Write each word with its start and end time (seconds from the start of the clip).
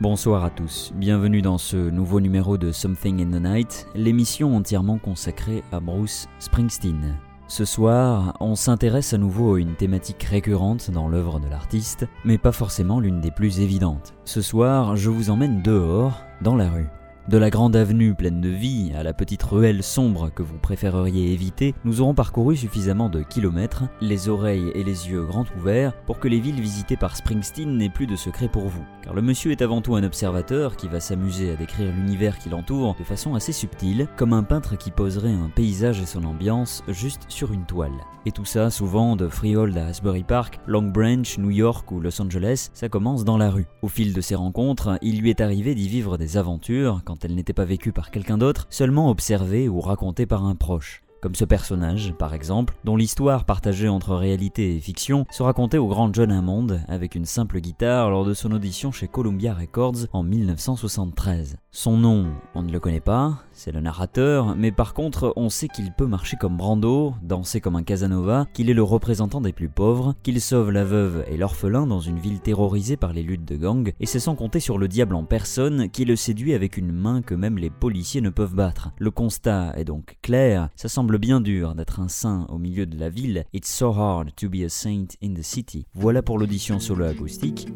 Bonsoir 0.00 0.46
à 0.46 0.48
tous, 0.48 0.92
bienvenue 0.94 1.42
dans 1.42 1.58
ce 1.58 1.76
nouveau 1.76 2.20
numéro 2.20 2.56
de 2.56 2.72
Something 2.72 3.20
in 3.20 3.38
the 3.38 3.42
Night, 3.42 3.86
l'émission 3.94 4.56
entièrement 4.56 4.96
consacrée 4.96 5.62
à 5.72 5.80
Bruce 5.80 6.26
Springsteen. 6.38 7.18
Ce 7.48 7.66
soir, 7.66 8.34
on 8.40 8.54
s'intéresse 8.54 9.12
à 9.12 9.18
nouveau 9.18 9.56
à 9.56 9.60
une 9.60 9.74
thématique 9.74 10.22
récurrente 10.22 10.90
dans 10.90 11.06
l'œuvre 11.06 11.38
de 11.38 11.48
l'artiste, 11.48 12.06
mais 12.24 12.38
pas 12.38 12.50
forcément 12.50 12.98
l'une 12.98 13.20
des 13.20 13.30
plus 13.30 13.60
évidentes. 13.60 14.14
Ce 14.24 14.40
soir, 14.40 14.96
je 14.96 15.10
vous 15.10 15.28
emmène 15.28 15.60
dehors, 15.60 16.22
dans 16.40 16.56
la 16.56 16.70
rue. 16.70 16.88
De 17.30 17.38
la 17.38 17.48
grande 17.48 17.76
avenue 17.76 18.16
pleine 18.16 18.40
de 18.40 18.48
vie 18.48 18.90
à 18.96 19.04
la 19.04 19.12
petite 19.12 19.44
ruelle 19.44 19.84
sombre 19.84 20.32
que 20.34 20.42
vous 20.42 20.58
préféreriez 20.58 21.32
éviter, 21.32 21.76
nous 21.84 22.00
aurons 22.00 22.12
parcouru 22.12 22.56
suffisamment 22.56 23.08
de 23.08 23.22
kilomètres, 23.22 23.84
les 24.00 24.28
oreilles 24.28 24.72
et 24.74 24.82
les 24.82 25.08
yeux 25.08 25.24
grands 25.24 25.46
ouverts, 25.56 25.92
pour 26.06 26.18
que 26.18 26.26
les 26.26 26.40
villes 26.40 26.60
visitées 26.60 26.96
par 26.96 27.14
Springsteen 27.14 27.76
n'aient 27.76 27.88
plus 27.88 28.08
de 28.08 28.16
secret 28.16 28.48
pour 28.48 28.66
vous. 28.66 28.84
Car 29.04 29.14
le 29.14 29.22
monsieur 29.22 29.52
est 29.52 29.62
avant 29.62 29.80
tout 29.80 29.94
un 29.94 30.02
observateur 30.02 30.76
qui 30.76 30.88
va 30.88 30.98
s'amuser 30.98 31.52
à 31.52 31.54
décrire 31.54 31.94
l'univers 31.94 32.36
qui 32.36 32.48
l'entoure 32.48 32.96
de 32.98 33.04
façon 33.04 33.36
assez 33.36 33.52
subtile, 33.52 34.08
comme 34.16 34.32
un 34.32 34.42
peintre 34.42 34.76
qui 34.76 34.90
poserait 34.90 35.30
un 35.30 35.50
paysage 35.54 36.00
et 36.00 36.06
son 36.06 36.24
ambiance 36.24 36.82
juste 36.88 37.26
sur 37.28 37.52
une 37.52 37.64
toile. 37.64 37.92
Et 38.26 38.32
tout 38.32 38.44
ça, 38.44 38.70
souvent 38.70 39.16
de 39.16 39.28
Freehold 39.28 39.78
à 39.78 39.86
Asbury 39.86 40.24
Park, 40.24 40.60
Long 40.66 40.82
Branch, 40.82 41.38
New 41.38 41.50
York 41.50 41.90
ou 41.90 42.00
Los 42.00 42.20
Angeles, 42.20 42.70
ça 42.74 42.90
commence 42.90 43.24
dans 43.24 43.38
la 43.38 43.50
rue. 43.50 43.66
Au 43.80 43.88
fil 43.88 44.12
de 44.12 44.20
ces 44.20 44.34
rencontres, 44.34 44.98
il 45.00 45.20
lui 45.20 45.30
est 45.30 45.40
arrivé 45.40 45.74
d'y 45.74 45.88
vivre 45.88 46.18
des 46.18 46.36
aventures 46.36 47.00
quand 47.06 47.19
elle 47.24 47.34
n'était 47.34 47.52
pas 47.52 47.64
vécue 47.64 47.92
par 47.92 48.10
quelqu'un 48.10 48.38
d'autre, 48.38 48.66
seulement 48.70 49.10
observée 49.10 49.68
ou 49.68 49.80
racontée 49.80 50.26
par 50.26 50.44
un 50.44 50.54
proche 50.54 51.02
comme 51.20 51.34
ce 51.34 51.44
personnage, 51.44 52.14
par 52.18 52.34
exemple, 52.34 52.74
dont 52.84 52.96
l'histoire 52.96 53.44
partagée 53.44 53.88
entre 53.88 54.14
réalité 54.14 54.76
et 54.76 54.80
fiction 54.80 55.26
se 55.30 55.42
racontait 55.42 55.78
au 55.78 55.86
grand 55.86 56.12
John 56.14 56.32
Hammond 56.32 56.80
avec 56.88 57.14
une 57.14 57.26
simple 57.26 57.60
guitare 57.60 58.10
lors 58.10 58.24
de 58.24 58.34
son 58.34 58.52
audition 58.52 58.90
chez 58.90 59.06
Columbia 59.06 59.54
Records 59.54 60.06
en 60.12 60.22
1973. 60.22 61.58
Son 61.70 61.96
nom, 61.98 62.26
on 62.54 62.62
ne 62.62 62.72
le 62.72 62.80
connaît 62.80 63.00
pas, 63.00 63.44
c'est 63.62 63.72
le 63.72 63.82
narrateur, 63.82 64.56
mais 64.56 64.72
par 64.72 64.94
contre, 64.94 65.34
on 65.36 65.50
sait 65.50 65.68
qu'il 65.68 65.92
peut 65.92 66.06
marcher 66.06 66.38
comme 66.38 66.56
Brando, 66.56 67.12
danser 67.22 67.60
comme 67.60 67.76
un 67.76 67.82
Casanova, 67.82 68.46
qu'il 68.54 68.70
est 68.70 68.74
le 68.74 68.82
représentant 68.82 69.42
des 69.42 69.52
plus 69.52 69.68
pauvres, 69.68 70.14
qu'il 70.22 70.40
sauve 70.40 70.70
la 70.70 70.82
veuve 70.82 71.26
et 71.28 71.36
l'orphelin 71.36 71.86
dans 71.86 72.00
une 72.00 72.18
ville 72.18 72.40
terrorisée 72.40 72.96
par 72.96 73.12
les 73.12 73.22
luttes 73.22 73.44
de 73.44 73.56
gang, 73.56 73.92
et 74.00 74.06
c'est 74.06 74.18
sans 74.18 74.34
compter 74.34 74.60
sur 74.60 74.78
le 74.78 74.88
diable 74.88 75.14
en 75.14 75.24
personne 75.24 75.90
qui 75.90 76.06
le 76.06 76.16
séduit 76.16 76.54
avec 76.54 76.78
une 76.78 76.90
main 76.90 77.20
que 77.20 77.34
même 77.34 77.58
les 77.58 77.68
policiers 77.68 78.22
ne 78.22 78.30
peuvent 78.30 78.54
battre. 78.54 78.92
Le 78.98 79.10
constat 79.10 79.74
est 79.76 79.84
donc 79.84 80.16
clair, 80.22 80.70
ça 80.74 80.88
semble 80.88 81.18
bien 81.18 81.42
dur 81.42 81.74
d'être 81.74 82.00
un 82.00 82.08
saint 82.08 82.46
au 82.48 82.56
milieu 82.56 82.86
de 82.86 82.98
la 82.98 83.10
ville. 83.10 83.44
It's 83.52 83.70
so 83.70 83.92
hard 83.92 84.34
to 84.36 84.48
be 84.48 84.64
a 84.64 84.70
saint 84.70 85.08
in 85.22 85.34
the 85.34 85.42
city. 85.42 85.84
Voilà 85.92 86.22
pour 86.22 86.38
l'audition 86.38 86.80
solo 86.80 87.04
acoustique. 87.04 87.68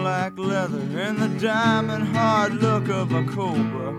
Skin 0.00 0.04
like 0.04 0.38
leather 0.38 0.98
and 0.98 1.18
the 1.18 1.28
diamond 1.40 2.04
hard 2.16 2.54
look 2.54 2.88
of 2.88 3.12
a 3.12 3.24
cobra. 3.24 3.98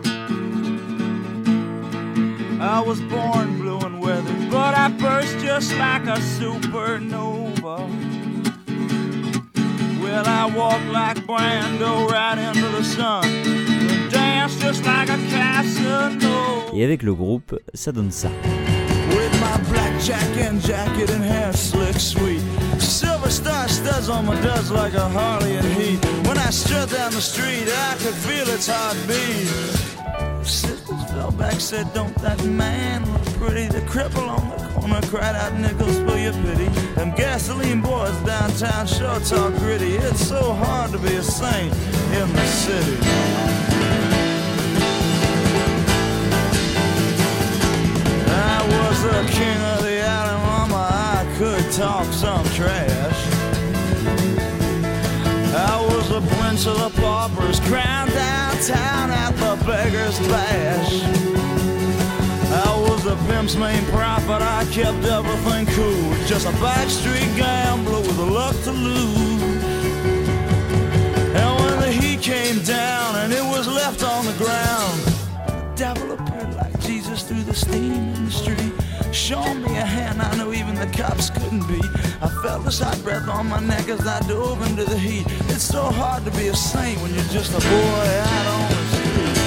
I 2.59 2.79
was 2.79 3.01
born 3.01 3.57
blue 3.57 3.79
and 3.79 4.01
weathered, 4.01 4.51
but 4.51 4.75
I 4.75 4.89
burst 4.89 5.39
just 5.39 5.73
like 5.77 6.03
a 6.03 6.19
supernova. 6.19 7.87
Well, 10.01 10.27
I 10.27 10.45
walk 10.55 10.81
like 10.91 11.17
Brando 11.25 12.09
right 12.09 12.37
into 12.37 12.67
the 12.69 12.83
sun, 12.83 13.25
and 13.25 14.11
dance 14.11 14.59
just 14.59 14.85
like 14.85 15.09
a 15.09 15.17
Casanova. 15.29 16.71
Et 16.73 16.83
avec 16.83 17.03
le 17.03 17.13
groupe, 17.13 17.55
ça 17.73 17.91
donne 17.91 18.11
ça. 18.11 18.29
With 19.09 19.33
my 19.41 19.57
blackjack 19.69 20.37
and 20.37 20.61
jacket 20.61 21.09
and 21.09 21.23
hair 21.23 21.53
slick 21.53 21.99
sweet. 21.99 22.30
Star 23.31 23.65
studs 23.69 24.09
on 24.09 24.25
my 24.25 24.35
duds 24.41 24.71
like 24.71 24.93
a 24.93 25.07
Harley 25.07 25.55
and 25.55 25.65
Heat. 25.65 26.03
When 26.27 26.37
I 26.37 26.49
strut 26.49 26.89
down 26.89 27.13
the 27.13 27.21
street, 27.21 27.65
I 27.89 27.95
could 27.95 28.13
feel 28.13 28.45
its 28.49 28.67
heartbeat. 28.67 29.47
Sisters 30.45 31.03
fell 31.11 31.31
back, 31.31 31.61
said, 31.61 31.93
Don't 31.93 32.13
that 32.15 32.43
man 32.43 33.09
look 33.09 33.25
pretty? 33.39 33.67
The 33.67 33.79
cripple 33.87 34.27
on 34.27 34.49
the 34.49 34.67
corner 34.73 35.01
cried 35.07 35.35
out, 35.35 35.53
Nickels, 35.53 35.97
for 35.99 36.17
your 36.17 36.33
pity. 36.33 36.67
Them 36.95 37.15
gasoline 37.15 37.81
boys 37.81 38.15
downtown 38.25 38.85
sure 38.85 39.19
talk 39.21 39.53
gritty. 39.59 39.95
It's 39.95 40.27
so 40.27 40.51
hard 40.51 40.91
to 40.91 40.97
be 40.97 41.15
a 41.15 41.23
saint 41.23 41.73
in 42.19 42.27
the 42.33 42.45
city. 42.47 42.97
I 48.27 48.59
was 48.75 49.03
the 49.03 49.31
king 49.31 49.61
of 49.73 49.83
the 49.83 50.01
island, 50.01 50.43
mama. 50.43 50.89
I 50.91 51.35
could 51.37 51.71
talk 51.71 52.11
some 52.11 52.43
trash. 52.49 52.90
Was 56.51 56.65
the 56.65 57.01
paupers, 57.01 57.59
crowned 57.61 58.11
downtown 58.11 59.09
at 59.09 59.31
the 59.37 59.65
beggar's 59.65 60.19
bash. 60.27 61.01
I 62.51 62.77
was 62.89 63.03
the 63.05 63.15
pimp's 63.27 63.55
main 63.55 63.85
prophet, 63.85 64.41
I 64.41 64.65
kept 64.65 65.05
everything 65.05 65.65
cool. 65.67 66.13
Just 66.27 66.45
a 66.45 66.51
backstreet 66.59 67.37
gambler 67.37 68.01
with 68.01 68.19
a 68.19 68.25
luck 68.25 68.55
to 68.63 68.71
lose. 68.71 69.41
And 71.39 71.59
when 71.61 71.79
the 71.79 71.91
heat 71.91 72.21
came 72.21 72.61
down 72.63 73.15
and 73.15 73.31
it 73.31 73.43
was 73.43 73.67
left 73.67 74.03
on 74.03 74.25
the 74.25 74.33
ground, 74.33 74.99
the 75.47 75.73
devil 75.75 76.11
appeared 76.11 76.53
like 76.55 76.77
Jesus 76.81 77.23
through 77.23 77.43
the 77.43 77.55
steam 77.55 77.93
in 77.93 78.25
the 78.25 78.31
street. 78.31 78.73
Showing 79.13 79.61
me 79.61 79.75
a 79.77 79.85
hand 79.85 80.21
I 80.21 80.35
knew 80.37 80.53
even 80.53 80.73
the 80.75 80.87
cops 80.87 81.29
couldn't 81.29 81.67
beat. 81.67 81.83
I 82.21 82.29
felt 82.41 82.63
his 82.63 82.79
hot 82.79 82.97
breath 83.03 83.27
on 83.27 83.49
my 83.49 83.59
neck 83.59 83.89
as 83.89 84.07
I 84.07 84.21
dove 84.21 84.61
into 84.69 84.85
the 84.85 84.97
heat. 84.97 85.25
It's 85.49 85.63
so 85.63 85.83
hard 85.83 86.23
to 86.23 86.31
be 86.31 86.47
a 86.47 86.55
saint 86.55 87.01
when 87.01 87.13
you're 87.13 87.23
just 87.25 87.51
a 87.51 87.59
boy 87.59 88.07
out 88.23 88.47
on 88.47 88.69
the 88.71 88.85
street. 88.87 89.41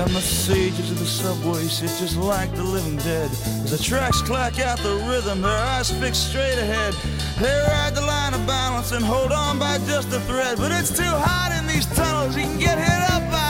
And 0.00 0.10
the 0.10 0.22
sages 0.22 0.90
of 0.90 0.98
the 0.98 1.06
subway 1.06 1.64
sit 1.64 1.90
just 2.00 2.16
like 2.16 2.54
the 2.54 2.64
living 2.64 2.96
dead. 2.96 3.30
As 3.30 3.70
the 3.76 3.84
tracks 3.84 4.22
clack 4.22 4.58
out 4.58 4.78
the 4.78 4.96
rhythm, 5.06 5.42
their 5.42 5.52
eyes 5.52 5.90
fixed 6.00 6.30
straight 6.30 6.58
ahead. 6.58 6.94
They 7.38 7.54
ride 7.68 7.94
the 7.94 8.00
line 8.00 8.32
of 8.32 8.46
balance 8.46 8.92
and 8.92 9.04
hold 9.04 9.32
on 9.32 9.58
by 9.58 9.76
just 9.86 10.08
a 10.12 10.20
thread. 10.20 10.56
But 10.56 10.72
it's 10.72 10.96
too 10.96 11.02
hot 11.04 11.52
in 11.58 11.66
these 11.66 11.84
tunnels, 11.94 12.36
you 12.36 12.44
can 12.44 12.58
get 12.58 12.78
hit 12.78 13.10
up 13.12 13.22
by 13.30 13.43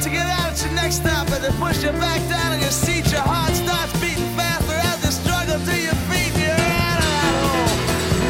to 0.00 0.08
get 0.08 0.26
out 0.26 0.52
at 0.52 0.62
your 0.64 0.72
next 0.72 0.96
stop, 0.96 1.28
and 1.28 1.44
they 1.44 1.50
push 1.58 1.82
you 1.82 1.92
back 1.92 2.20
down 2.28 2.54
in 2.54 2.60
your 2.60 2.70
seat. 2.70 3.10
Your 3.12 3.20
heart 3.20 3.52
starts 3.52 3.92
beating 4.00 4.24
faster 4.34 4.72
as 4.72 5.04
you 5.04 5.10
struggle 5.10 5.58
to 5.58 5.76
your 5.76 5.98
feet. 6.08 6.32
You're 6.40 6.56
out 6.56 7.00
of 7.04 7.68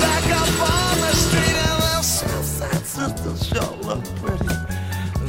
back 0.03 0.27
up 0.35 0.51
on 0.67 0.95
the 0.99 1.13
street, 1.15 1.57
and 1.69 1.79
those 1.87 2.11
Southside 2.19 2.85
sisters 2.85 3.47
sure 3.47 3.77
look 3.87 4.03
pretty. 4.19 4.55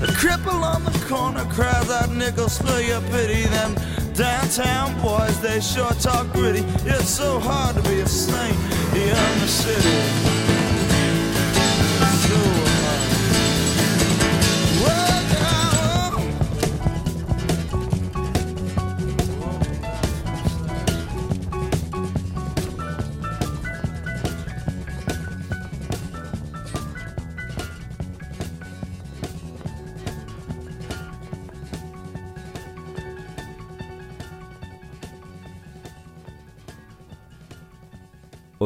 The 0.01 0.07
cripple 0.17 0.61
on 0.63 0.83
the 0.83 0.97
corner 1.05 1.45
cries 1.45 1.91
out 1.91 2.09
nickels 2.09 2.57
for 2.57 2.79
your 2.79 3.01
pity. 3.13 3.43
Them 3.43 3.75
downtown 4.13 4.99
boys, 5.01 5.39
they 5.41 5.61
sure 5.61 5.93
talk 6.01 6.31
gritty. 6.33 6.65
It's 6.89 7.09
so 7.09 7.39
hard 7.39 7.75
to 7.75 7.83
be 7.83 7.99
a 7.99 8.07
saint 8.07 8.57
in 8.95 9.39
the 9.41 9.47
city. 9.47 10.41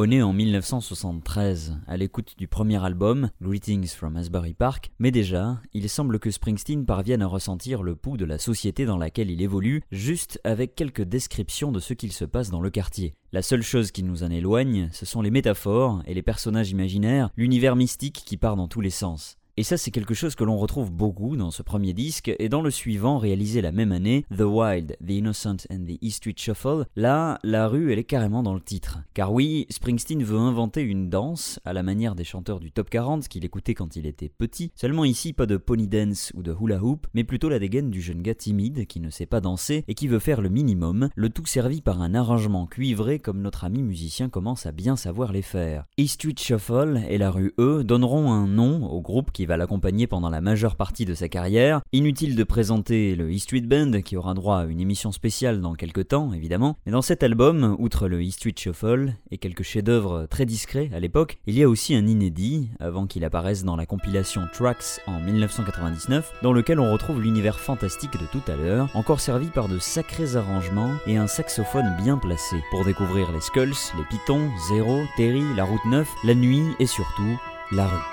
On 0.08 0.12
est 0.12 0.22
en 0.22 0.34
1973, 0.34 1.80
à 1.88 1.98
l'écoute 1.98 2.36
du 2.38 2.48
premier 2.48 2.78
album, 2.86 3.32
Greetings 3.42 3.88
from 3.88 4.16
Asbury 4.18 4.54
Park, 4.54 4.92
mais 5.00 5.10
déjà, 5.10 5.60
il 5.74 5.90
semble 5.90 6.20
que 6.20 6.30
Springsteen 6.30 6.86
parvienne 6.86 7.24
à 7.24 7.26
ressentir 7.26 7.82
le 7.82 7.96
pouls 7.96 8.16
de 8.16 8.24
la 8.24 8.38
société 8.38 8.86
dans 8.86 9.00
laquelle 9.00 9.32
il 9.32 9.42
évolue, 9.42 9.82
juste 9.92 10.40
avec 10.44 10.76
quelques 10.76 11.02
descriptions 11.02 11.72
de 11.72 11.80
ce 11.80 11.96
qu'il 11.96 12.12
se 12.12 12.24
passe 12.24 12.52
dans 12.52 12.62
le 12.62 12.70
quartier. 12.70 13.16
La 13.32 13.42
seule 13.42 13.64
chose 13.64 13.90
qui 13.90 14.04
nous 14.04 14.22
en 14.22 14.30
éloigne, 14.30 14.90
ce 14.94 15.08
sont 15.08 15.24
les 15.24 15.32
métaphores 15.32 16.04
et 16.06 16.14
les 16.14 16.22
personnages 16.22 16.70
imaginaires, 16.70 17.32
l'univers 17.36 17.76
mystique 17.76 18.22
qui 18.28 18.38
part 18.38 18.58
dans 18.58 18.68
tous 18.68 18.82
les 18.82 18.92
sens. 18.92 19.40
Et 19.58 19.64
ça 19.64 19.78
c'est 19.78 19.92
quelque 19.92 20.14
chose 20.14 20.36
que 20.36 20.44
l'on 20.44 20.58
retrouve 20.58 20.92
beaucoup 20.92 21.38
dans 21.38 21.50
ce 21.50 21.64
premier 21.64 21.94
disque 21.94 22.30
et 22.40 22.50
dans 22.50 22.62
le 22.62 22.70
suivant 22.70 23.18
réalisé 23.18 23.62
la 23.62 23.72
même 23.72 23.94
année, 23.94 24.26
The 24.38 24.42
Wild, 24.42 24.98
The 25.02 25.12
Innocent 25.12 25.68
and 25.72 25.86
the 25.88 25.98
East 26.02 26.18
Street 26.18 26.36
Shuffle, 26.36 26.86
là 26.98 27.40
la 27.42 27.70
rue 27.70 27.94
elle 27.94 28.00
est 28.00 28.04
carrément 28.04 28.44
dans 28.44 28.54
le 28.54 28.60
titre. 28.60 29.00
Car 29.14 29.32
oui, 29.32 29.66
Springsteen 29.70 30.26
veut 30.26 30.38
inventer 30.38 30.82
une 30.82 31.10
danse 31.10 31.62
à 31.64 31.72
la 31.72 31.84
manière 31.84 32.16
des 32.16 32.26
chanteurs 32.26 32.60
du 32.60 32.74
top 32.74 32.90
40 32.90 33.30
qu'il 33.30 33.46
écoutait 33.46 33.76
quand 33.76 33.96
il 33.96 34.08
était 34.08 34.28
petit, 34.28 34.72
seulement 34.76 35.06
ici 35.06 35.32
pas 35.32 35.46
de 35.46 35.56
pony 35.56 35.88
dance 35.88 36.34
ou 36.36 36.44
de 36.44 36.54
hula 36.60 36.84
hoop, 36.84 37.08
mais 37.14 37.24
plutôt 37.24 37.48
la 37.48 37.60
dégaine 37.60 37.90
du 37.90 38.02
jeune 38.02 38.22
gars 38.22 38.36
timide 38.36 38.86
qui 38.88 39.00
ne 39.00 39.10
sait 39.10 39.26
pas 39.26 39.40
danser 39.40 39.86
et 39.88 39.94
qui 39.94 40.10
veut 40.10 40.20
faire 40.20 40.42
le 40.42 40.50
minimum, 40.50 41.08
le 41.16 41.30
tout 41.30 41.46
servi 41.46 41.82
par 41.82 42.02
un 42.02 42.14
arrangement 42.14 42.68
cuivré 42.68 43.20
comme 43.20 43.40
notre 43.40 43.64
ami 43.64 43.84
musicien 43.84 44.28
commence 44.28 44.66
à 44.66 44.74
bien 44.74 44.98
savoir 44.98 45.32
les 45.32 45.42
faire. 45.42 45.86
East 45.98 46.16
Street 46.16 46.36
Shuffle 46.38 47.00
et 47.08 47.18
la 47.18 47.32
rue 47.32 47.54
E 47.58 47.86
donneront 47.86 48.34
un 48.34 48.48
nom 48.48 48.86
au 48.92 49.00
groupe 49.00 49.32
qui 49.32 49.45
va 49.46 49.58
l'accompagner 49.58 50.08
pendant 50.08 50.30
la 50.30 50.42
majeure 50.42 50.76
partie 50.76 51.06
de 51.06 51.14
sa 51.14 51.30
carrière. 51.30 51.82
Inutile 51.94 52.36
de 52.36 52.44
présenter 52.44 53.16
le 53.16 53.32
East 53.32 53.46
Street 53.46 53.62
Band 53.62 54.02
qui 54.02 54.18
aura 54.18 54.34
droit 54.34 54.60
à 54.60 54.66
une 54.66 54.80
émission 54.80 55.12
spéciale 55.12 55.62
dans 55.62 55.74
quelques 55.74 56.10
temps 56.10 56.34
évidemment, 56.34 56.78
mais 56.86 56.92
dans 56.92 57.02
cet 57.02 57.24
album, 57.24 57.76
outre 57.80 58.08
le 58.08 58.22
East 58.22 58.40
Street 58.40 58.54
Shuffle 58.58 59.14
et 59.32 59.38
quelques 59.38 59.64
chefs-d'œuvre 59.64 60.28
très 60.30 60.46
discrets 60.46 60.90
à 60.94 61.00
l'époque, 61.00 61.38
il 61.48 61.58
y 61.58 61.64
a 61.64 61.70
aussi 61.70 61.96
un 61.96 62.08
inédit 62.08 62.70
avant 62.80 63.08
qu'il 63.08 63.26
apparaisse 63.26 63.64
dans 63.64 63.76
la 63.76 63.86
compilation 63.86 64.44
Tracks 64.54 65.02
en 65.08 65.20
1999 65.20 66.34
dans 66.42 66.54
lequel 66.54 66.80
on 66.80 66.92
retrouve 66.92 67.22
l'univers 67.22 67.60
fantastique 67.60 68.14
de 68.14 68.26
tout 68.32 68.52
à 68.52 68.56
l'heure, 68.56 68.90
encore 68.94 69.20
servi 69.20 69.48
par 69.48 69.68
de 69.68 69.80
sacrés 69.80 70.36
arrangements 70.36 70.92
et 71.08 71.18
un 71.18 71.28
saxophone 71.28 71.96
bien 72.02 72.18
placé 72.18 72.58
pour 72.72 72.86
découvrir 72.86 73.32
les 73.32 73.42
Skulls, 73.42 73.74
les 73.98 74.04
Pitons, 74.10 74.50
Zero, 74.70 75.02
Terry, 75.18 75.44
la 75.56 75.64
Route 75.64 75.86
9, 75.86 76.08
la 76.24 76.36
nuit 76.36 76.64
et 76.80 76.86
surtout 76.86 77.40
la 77.72 77.86
rue. 77.86 78.04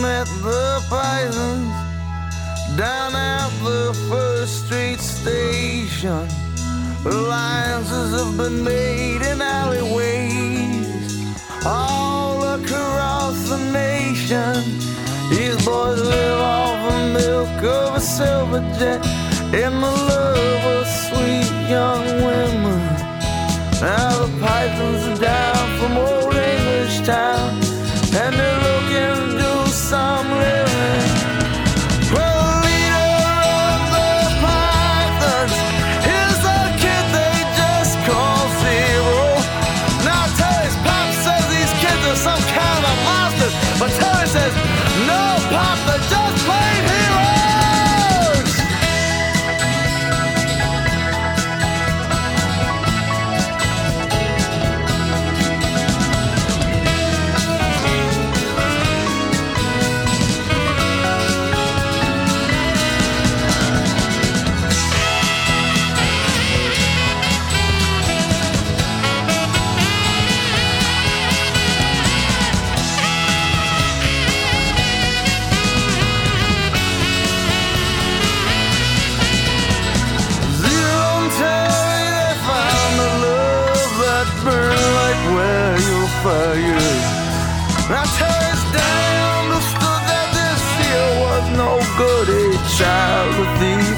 Met 0.00 0.26
the 0.42 0.84
Pythons 0.88 1.74
down 2.76 3.14
at 3.14 3.50
the 3.62 3.94
First 4.08 4.66
Street 4.66 5.00
Station. 5.00 6.28
Alliances 7.04 8.20
have 8.20 8.36
been 8.36 8.62
made 8.64 9.22
in 9.22 9.40
alleyways 9.40 10.86
all 11.64 12.42
across 12.54 13.48
the 13.48 13.58
nation. 13.72 14.54
These 15.30 15.64
boys 15.64 16.00
live 16.00 16.40
off 16.40 16.92
the 16.92 16.98
milk 17.14 17.62
of 17.64 17.96
a 17.96 18.00
silver 18.00 18.60
jet 18.78 19.04
and 19.54 19.82
the 19.82 19.94
love 20.12 20.64
of 20.76 20.86
sweet 20.86 21.50
young 21.68 22.04
women. 22.26 22.80
Now 23.80 24.10
the 24.24 24.30
pythons 24.40 25.18
are 25.18 25.22
down 25.22 25.78
for 25.78 25.88
English 25.88 26.15
town 27.06 27.65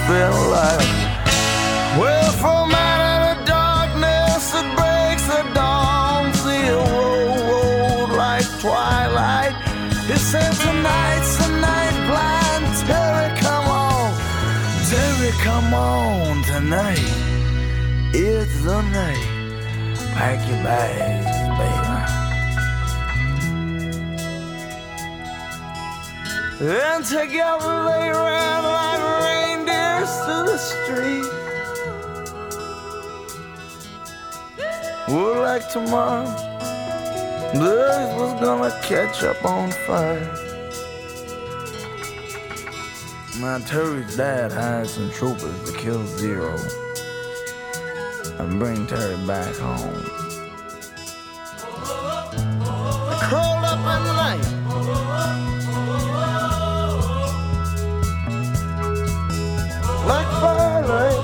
thief, 0.08 0.52
and. 0.52 0.80
Well, 2.00 2.32
from 2.32 2.72
out 2.72 3.00
of 3.04 3.18
the 3.28 3.44
darkness 3.44 4.52
that 4.52 4.68
breaks 4.76 5.26
the 5.28 5.42
dawn, 5.54 6.32
zero 6.44 6.84
rolled 7.50 8.12
like 8.12 8.46
twilight. 8.60 9.54
He 10.06 10.16
said 10.16 10.52
tonight's 10.52 11.36
the 11.36 11.48
night 11.60 11.96
blind. 12.08 12.64
Terry, 12.86 13.28
come 13.40 13.66
on. 13.66 14.14
Terry, 14.88 15.32
come 15.42 15.74
on 15.74 16.42
tonight. 16.44 17.10
It's 18.14 18.62
the 18.62 18.80
night. 18.82 19.26
Pack 20.14 20.38
your 20.48 20.62
bags, 20.64 21.28
baby. 21.58 21.96
And 26.60 27.04
together 27.04 27.74
they 27.84 28.10
ran 28.10 28.64
like 28.64 29.37
to 30.26 30.44
the 30.46 30.58
street. 30.58 31.48
Well, 35.08 35.42
like 35.42 35.70
tomorrow, 35.70 36.28
earth 37.54 38.16
was 38.18 38.40
gonna 38.40 38.70
catch 38.82 39.22
up 39.22 39.44
on 39.44 39.70
fire. 39.86 40.34
My 43.40 43.60
Terry's 43.60 44.16
dad 44.16 44.52
hired 44.52 44.88
some 44.88 45.10
troopers 45.10 45.70
to 45.70 45.78
kill 45.78 46.04
Zero 46.06 46.58
and 48.38 48.58
bring 48.58 48.86
Terry 48.86 49.16
back 49.26 49.54
home. 49.56 50.17
Like 60.08 60.26
firelight. 60.40 61.17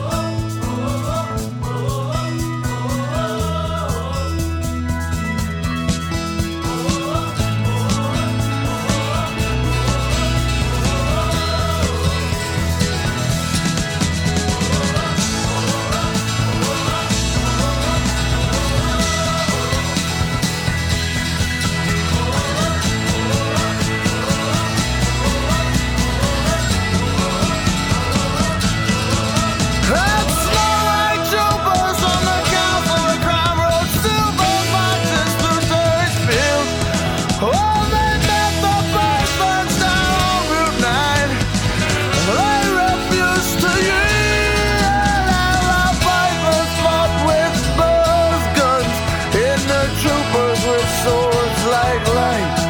bright 52.03 52.15
light. 52.15 52.64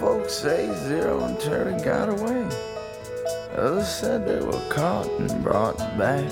Folks 0.00 0.34
say 0.34 0.72
Zero 0.86 1.24
and 1.24 1.40
Terry 1.40 1.80
got 1.82 2.08
away. 2.08 2.44
Others 3.56 3.88
said 3.88 4.26
they 4.26 4.44
were 4.44 4.68
caught 4.68 5.08
and 5.18 5.42
brought 5.42 5.78
back. 5.96 6.30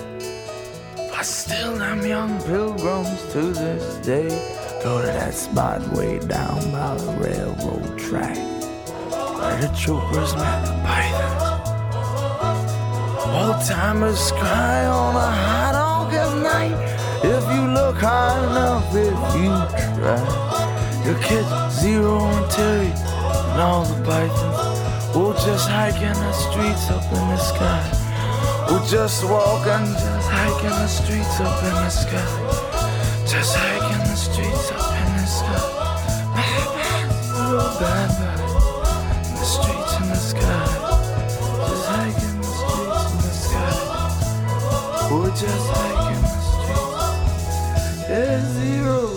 But 0.96 1.24
still, 1.24 1.78
them 1.78 2.04
young 2.04 2.40
pilgrims 2.42 3.32
to 3.32 3.40
this 3.52 3.96
day 4.06 4.28
go 4.82 5.00
to 5.00 5.06
that 5.06 5.32
spot 5.32 5.80
way 5.96 6.18
down 6.18 6.60
by 6.72 6.94
the 6.96 7.12
railroad 7.12 7.98
track 7.98 8.36
where 8.36 9.60
the 9.62 9.68
troopers 9.74 10.34
met 10.34 10.66
the 10.66 10.72
pythons. 10.84 11.70
Old 13.40 13.64
timers 13.66 14.30
cry 14.32 14.84
on 14.84 15.16
a 15.16 15.30
hot 15.42 15.74
August 15.74 16.36
night. 16.42 16.76
If 17.24 17.44
you 17.54 17.62
look 17.72 17.96
high 17.96 18.38
enough, 18.44 18.94
if 18.94 19.18
you 19.40 19.50
try, 19.96 20.20
you'll 21.04 21.22
catch 21.22 21.72
Zero 21.72 22.20
and 22.20 22.50
Terry 22.50 23.13
and 23.54 23.62
all 23.62 23.84
the 23.84 24.02
pythons. 24.02 25.14
We'll 25.14 25.32
just 25.34 25.68
hike 25.68 26.02
in 26.02 26.12
the 26.12 26.32
streets 26.32 26.90
up 26.90 27.04
in 27.04 27.28
the 27.28 27.36
sky. 27.38 28.66
We'll 28.68 28.84
just 28.84 29.22
walk 29.24 29.66
and 29.66 29.86
just 29.86 30.28
hike 30.28 30.64
in 30.64 30.70
the 30.70 30.88
streets 30.88 31.40
up 31.40 31.62
in 31.62 31.70
the 31.70 31.88
sky. 31.88 32.26
Just 33.26 33.54
hike 33.56 33.92
in 33.94 34.00
the 34.00 34.16
streets 34.16 34.72
up 34.72 34.90
in 35.00 35.12
the 35.18 35.26
sky. 35.26 35.84
Bye 36.34 37.78
bye, 37.78 38.08
bye 38.18 38.44
the 39.38 39.44
streets 39.44 39.94
in 40.00 40.08
the 40.08 40.16
sky. 40.16 40.66
Just 41.68 41.86
hike 41.86 42.22
in 42.26 42.34
the 42.40 42.46
streets 42.58 43.06
in 43.12 43.18
the 43.22 43.34
sky. 43.44 43.74
We'll 45.10 45.30
just 45.30 45.68
hike 45.70 46.10
in 46.12 46.22
the 46.22 46.38
streets. 46.50 48.08
Yeah, 48.08 48.40
zero. 48.52 49.13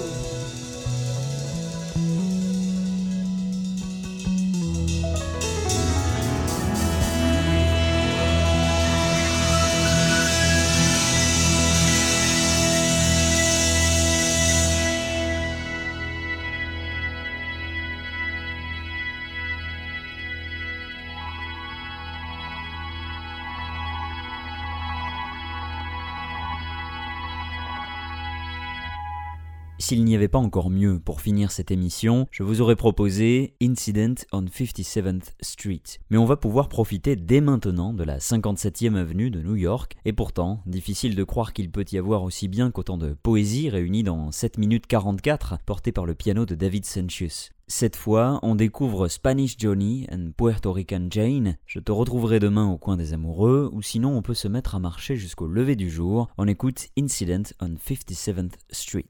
S'il 29.79 30.03
n'y 30.03 30.15
avait 30.15 30.27
pas 30.27 30.39
encore 30.39 30.71
mieux 30.71 30.99
pour 30.99 31.21
finir 31.21 31.51
cette 31.51 31.69
émission, 31.69 32.27
je 32.31 32.41
vous 32.41 32.61
aurais 32.61 32.75
proposé 32.75 33.53
Incident 33.61 34.15
on 34.31 34.41
57th 34.43 35.33
Street. 35.41 35.83
Mais 36.09 36.17
on 36.17 36.25
va 36.25 36.35
pouvoir 36.35 36.67
profiter 36.67 37.15
dès 37.15 37.41
maintenant 37.41 37.93
de 37.93 38.03
la 38.03 38.17
57e 38.17 38.95
avenue 38.95 39.29
de 39.29 39.41
New 39.41 39.55
York, 39.55 39.95
et 40.03 40.13
pourtant, 40.13 40.63
difficile 40.65 41.15
de 41.15 41.23
croire 41.23 41.53
qu'il 41.53 41.69
peut 41.69 41.85
y 41.91 41.99
avoir 41.99 42.23
aussi 42.23 42.47
bien 42.47 42.71
qu'autant 42.71 42.97
de 42.97 43.13
poésie 43.13 43.69
réunie 43.69 44.01
dans 44.01 44.31
7 44.31 44.57
minutes 44.57 44.87
44 44.87 45.59
portée 45.63 45.91
par 45.91 46.07
le 46.07 46.15
piano 46.15 46.47
de 46.47 46.55
David 46.55 46.85
Sancius. 46.85 47.51
Cette 47.67 47.97
fois, 47.97 48.39
on 48.41 48.55
découvre 48.55 49.09
Spanish 49.09 49.57
Johnny 49.59 50.07
and 50.11 50.31
Puerto 50.35 50.71
Rican 50.71 51.07
Jane. 51.11 51.57
Je 51.67 51.79
te 51.79 51.91
retrouverai 51.91 52.39
demain 52.39 52.71
au 52.71 52.77
coin 52.77 52.97
des 52.97 53.13
amoureux, 53.13 53.69
ou 53.73 53.81
sinon 53.83 54.17
on 54.17 54.21
peut 54.23 54.33
se 54.33 54.47
mettre 54.47 54.73
à 54.73 54.79
marcher 54.79 55.17
jusqu'au 55.17 55.47
lever 55.47 55.75
du 55.75 55.89
jour. 55.89 56.29
On 56.37 56.47
écoute 56.47 56.87
Incident 56.97 57.43
on 57.59 57.75
57th 57.75 58.53
Street. 58.71 59.03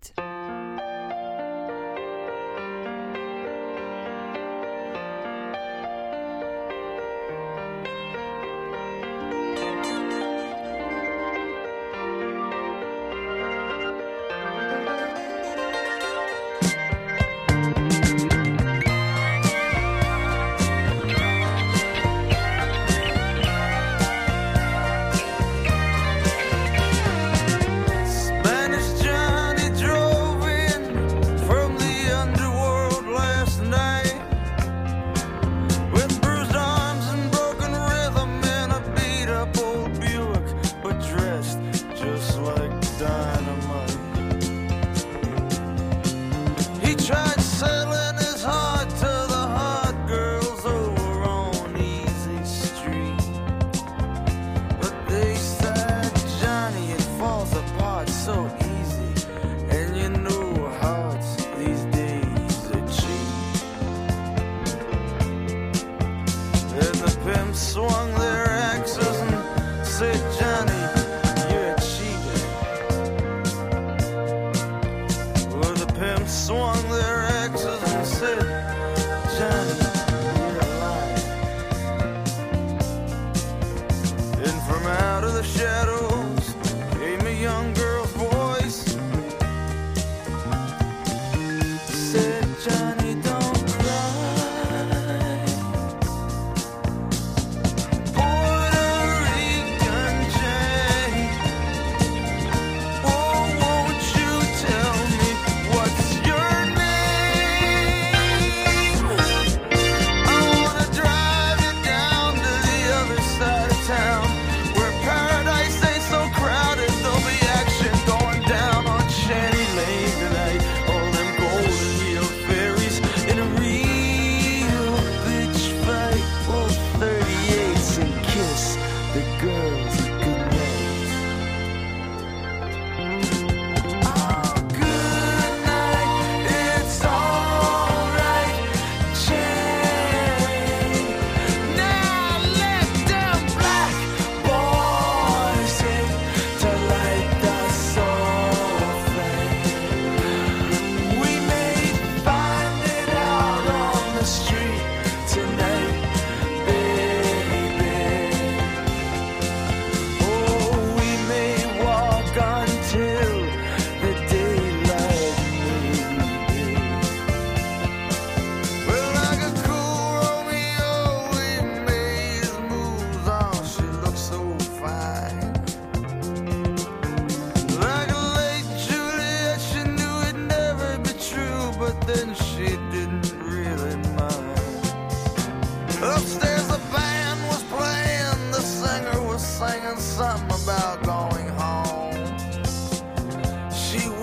Swung 76.27 76.89
their 76.89 77.23
axes 77.23 77.93
and 77.93 78.05
said, 78.05 78.86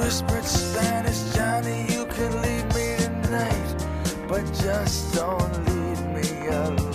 whispered 0.04 0.44
Spanish, 0.44 1.34
Johnny, 1.34 1.86
you 1.90 2.04
can 2.04 2.30
leave 2.42 2.66
me 2.74 2.96
tonight, 3.22 3.86
but 4.28 4.44
just 4.52 5.14
don't 5.14 5.54
leave 5.66 6.04
me 6.08 6.46
alone. 6.48 6.93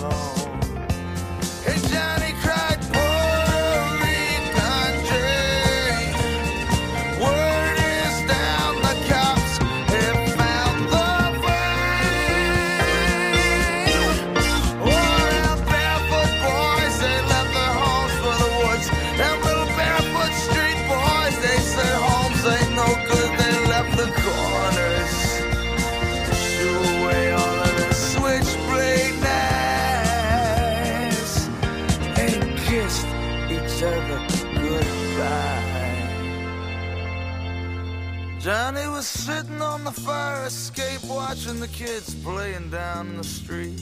Kids 41.80 42.14
playing 42.16 42.68
down 42.68 43.16
the 43.16 43.24
street. 43.24 43.80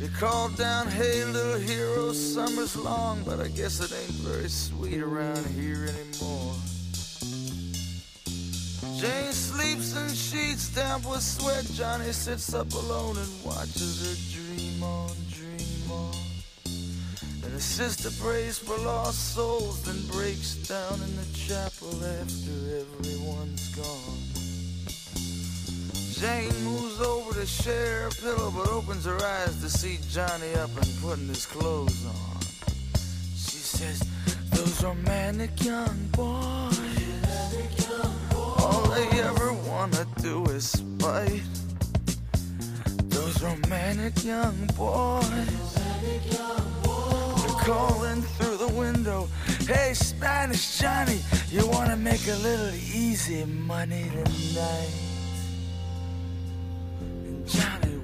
He 0.00 0.08
called 0.18 0.56
down, 0.56 0.88
hey 0.88 1.24
little 1.26 1.60
hero, 1.60 2.12
summer's 2.12 2.74
long, 2.74 3.22
but 3.24 3.38
I 3.38 3.46
guess 3.46 3.78
it 3.78 3.92
ain't 3.96 4.18
very 4.26 4.48
sweet 4.48 5.00
around 5.00 5.46
here 5.46 5.86
anymore. 5.94 6.54
Jane 8.98 9.32
sleeps 9.32 9.94
in 9.94 10.08
sheets 10.08 10.74
damp 10.74 11.08
with 11.08 11.22
sweat. 11.22 11.64
Johnny 11.74 12.10
sits 12.10 12.52
up 12.52 12.72
alone 12.72 13.16
and 13.16 13.44
watches 13.44 13.94
her 14.02 14.16
dream 14.34 14.82
on, 14.82 15.12
dream 15.30 15.88
on. 15.88 16.14
And 17.44 17.52
his 17.52 17.64
sister 17.64 18.10
prays 18.20 18.58
for 18.58 18.76
lost 18.78 19.36
souls, 19.36 19.82
then 19.84 20.02
breaks 20.10 20.56
down 20.66 20.94
in 20.94 21.14
the 21.14 21.28
chapel 21.32 21.94
after 21.94 22.82
everyone's 22.82 23.68
gone. 23.76 24.15
Jane 26.18 26.64
moves 26.64 26.98
over 27.02 27.34
to 27.34 27.44
share 27.44 28.08
a 28.08 28.10
pillow, 28.10 28.50
but 28.50 28.68
opens 28.68 29.04
her 29.04 29.22
eyes 29.22 29.60
to 29.60 29.68
see 29.68 29.98
Johnny 30.08 30.54
up 30.54 30.70
and 30.74 30.90
putting 31.02 31.28
his 31.28 31.44
clothes 31.44 32.06
on. 32.06 32.40
She 33.34 33.58
says, 33.58 34.02
Those 34.50 34.82
romantic 34.82 35.62
young 35.62 36.08
boys. 36.12 36.80
All 38.34 38.82
they 38.94 39.08
ever 39.20 39.52
wanna 39.68 40.06
do 40.22 40.46
is 40.46 40.82
fight. 40.98 41.42
Those 43.10 43.42
romantic 43.42 44.24
young 44.24 44.56
boys. 44.68 45.74
They're 47.42 47.60
calling 47.60 48.22
through 48.22 48.56
the 48.56 48.72
window. 48.72 49.28
Hey, 49.68 49.92
Spanish 49.92 50.78
Johnny, 50.78 51.20
you 51.50 51.66
wanna 51.68 51.96
make 51.96 52.26
a 52.26 52.36
little 52.36 52.74
easy 52.74 53.44
money 53.44 54.10
tonight? 54.14 55.05
And 57.54 57.95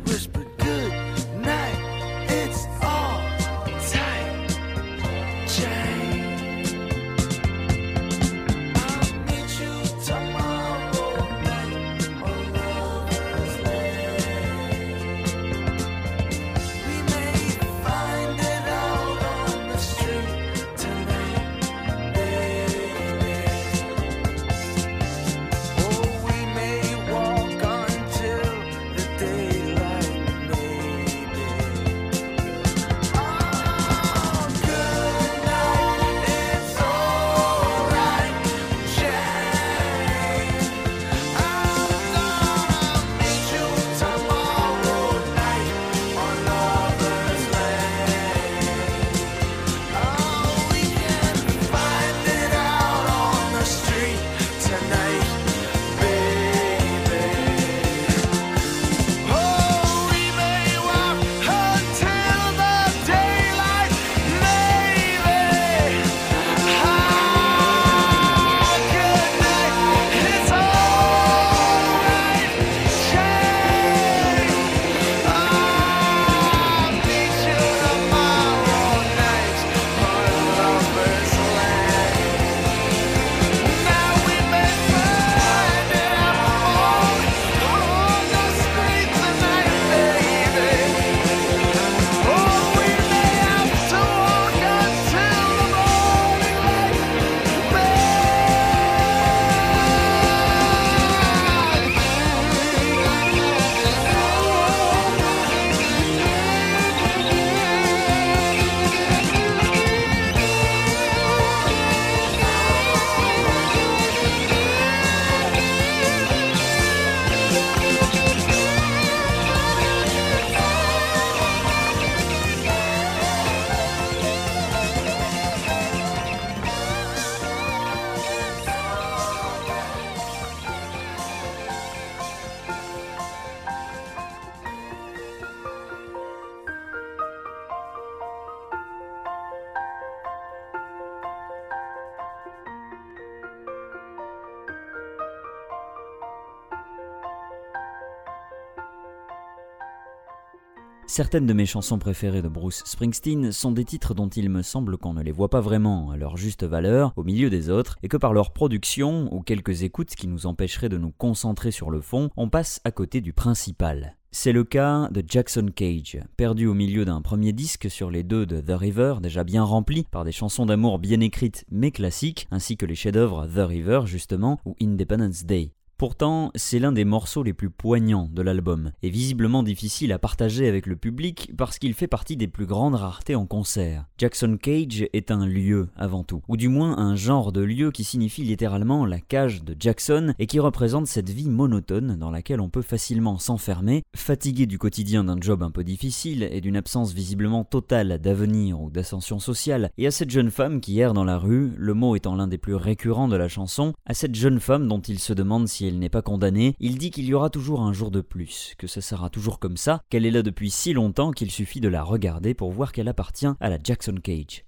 Certaines 151.14 151.44
de 151.44 151.52
mes 151.52 151.66
chansons 151.66 151.98
préférées 151.98 152.40
de 152.40 152.48
Bruce 152.48 152.84
Springsteen 152.86 153.52
sont 153.52 153.70
des 153.70 153.84
titres 153.84 154.14
dont 154.14 154.30
il 154.30 154.48
me 154.48 154.62
semble 154.62 154.96
qu'on 154.96 155.12
ne 155.12 155.22
les 155.22 155.30
voit 155.30 155.50
pas 155.50 155.60
vraiment 155.60 156.10
à 156.10 156.16
leur 156.16 156.38
juste 156.38 156.64
valeur 156.64 157.12
au 157.16 157.22
milieu 157.22 157.50
des 157.50 157.68
autres 157.68 157.98
et 158.02 158.08
que 158.08 158.16
par 158.16 158.32
leur 158.32 158.54
production 158.54 159.28
ou 159.30 159.42
quelques 159.42 159.82
écoutes 159.82 160.14
qui 160.14 160.26
nous 160.26 160.46
empêcheraient 160.46 160.88
de 160.88 160.96
nous 160.96 161.10
concentrer 161.10 161.70
sur 161.70 161.90
le 161.90 162.00
fond, 162.00 162.30
on 162.38 162.48
passe 162.48 162.80
à 162.84 162.92
côté 162.92 163.20
du 163.20 163.34
principal. 163.34 164.16
C'est 164.30 164.52
le 164.52 164.64
cas 164.64 165.10
de 165.10 165.22
Jackson 165.26 165.66
Cage, 165.76 166.18
perdu 166.38 166.66
au 166.66 166.72
milieu 166.72 167.04
d'un 167.04 167.20
premier 167.20 167.52
disque 167.52 167.90
sur 167.90 168.10
les 168.10 168.22
deux 168.22 168.46
de 168.46 168.62
The 168.62 168.78
River, 168.78 169.16
déjà 169.20 169.44
bien 169.44 169.64
rempli 169.64 170.06
par 170.10 170.24
des 170.24 170.32
chansons 170.32 170.64
d'amour 170.64 170.98
bien 170.98 171.20
écrites 171.20 171.66
mais 171.70 171.90
classiques, 171.90 172.48
ainsi 172.50 172.78
que 172.78 172.86
les 172.86 172.94
chefs-d'œuvre 172.94 173.46
The 173.54 173.68
River 173.68 174.04
justement 174.06 174.60
ou 174.64 174.76
Independence 174.80 175.44
Day. 175.44 175.74
Pourtant, 176.02 176.50
c'est 176.56 176.80
l'un 176.80 176.90
des 176.90 177.04
morceaux 177.04 177.44
les 177.44 177.52
plus 177.52 177.70
poignants 177.70 178.28
de 178.32 178.42
l'album, 178.42 178.90
et 179.04 179.08
visiblement 179.08 179.62
difficile 179.62 180.12
à 180.12 180.18
partager 180.18 180.66
avec 180.66 180.86
le 180.86 180.96
public 180.96 181.52
parce 181.56 181.78
qu'il 181.78 181.94
fait 181.94 182.08
partie 182.08 182.36
des 182.36 182.48
plus 182.48 182.66
grandes 182.66 182.96
raretés 182.96 183.36
en 183.36 183.46
concert. 183.46 184.06
Jackson 184.18 184.58
Cage 184.60 185.06
est 185.12 185.30
un 185.30 185.46
lieu 185.46 185.90
avant 185.94 186.24
tout, 186.24 186.42
ou 186.48 186.56
du 186.56 186.66
moins 186.66 186.98
un 186.98 187.14
genre 187.14 187.52
de 187.52 187.60
lieu 187.60 187.92
qui 187.92 188.02
signifie 188.02 188.42
littéralement 188.42 189.06
la 189.06 189.20
cage 189.20 189.62
de 189.62 189.76
Jackson 189.78 190.34
et 190.40 190.48
qui 190.48 190.58
représente 190.58 191.06
cette 191.06 191.30
vie 191.30 191.48
monotone 191.48 192.16
dans 192.16 192.32
laquelle 192.32 192.60
on 192.60 192.68
peut 192.68 192.82
facilement 192.82 193.38
s'enfermer, 193.38 194.02
fatigué 194.16 194.66
du 194.66 194.80
quotidien 194.80 195.22
d'un 195.22 195.40
job 195.40 195.62
un 195.62 195.70
peu 195.70 195.84
difficile 195.84 196.48
et 196.50 196.60
d'une 196.60 196.76
absence 196.76 197.12
visiblement 197.12 197.62
totale 197.62 198.18
d'avenir 198.18 198.80
ou 198.80 198.90
d'ascension 198.90 199.38
sociale, 199.38 199.92
et 199.98 200.08
à 200.08 200.10
cette 200.10 200.30
jeune 200.30 200.50
femme 200.50 200.80
qui 200.80 200.98
erre 200.98 201.14
dans 201.14 201.22
la 201.22 201.38
rue, 201.38 201.70
le 201.76 201.94
mot 201.94 202.16
étant 202.16 202.34
l'un 202.34 202.48
des 202.48 202.58
plus 202.58 202.74
récurrents 202.74 203.28
de 203.28 203.36
la 203.36 203.46
chanson, 203.46 203.92
à 204.04 204.14
cette 204.14 204.34
jeune 204.34 204.58
femme 204.58 204.88
dont 204.88 205.00
il 205.00 205.20
se 205.20 205.32
demande 205.32 205.68
si 205.68 205.86
elle 205.86 205.91
n'est 205.98 206.08
pas 206.08 206.22
condamnée, 206.22 206.76
il 206.80 206.98
dit 206.98 207.10
qu'il 207.10 207.24
y 207.24 207.34
aura 207.34 207.50
toujours 207.50 207.82
un 207.82 207.92
jour 207.92 208.10
de 208.10 208.20
plus, 208.20 208.74
que 208.78 208.86
ça 208.86 209.00
sera 209.00 209.30
toujours 209.30 209.58
comme 209.58 209.76
ça, 209.76 210.02
qu'elle 210.10 210.26
est 210.26 210.30
là 210.30 210.42
depuis 210.42 210.70
si 210.70 210.92
longtemps 210.92 211.32
qu'il 211.32 211.50
suffit 211.50 211.80
de 211.80 211.88
la 211.88 212.02
regarder 212.02 212.54
pour 212.54 212.70
voir 212.72 212.92
qu'elle 212.92 213.08
appartient 213.08 213.46
à 213.60 213.68
la 213.68 213.78
Jackson 213.82 214.16
Cage. 214.22 214.64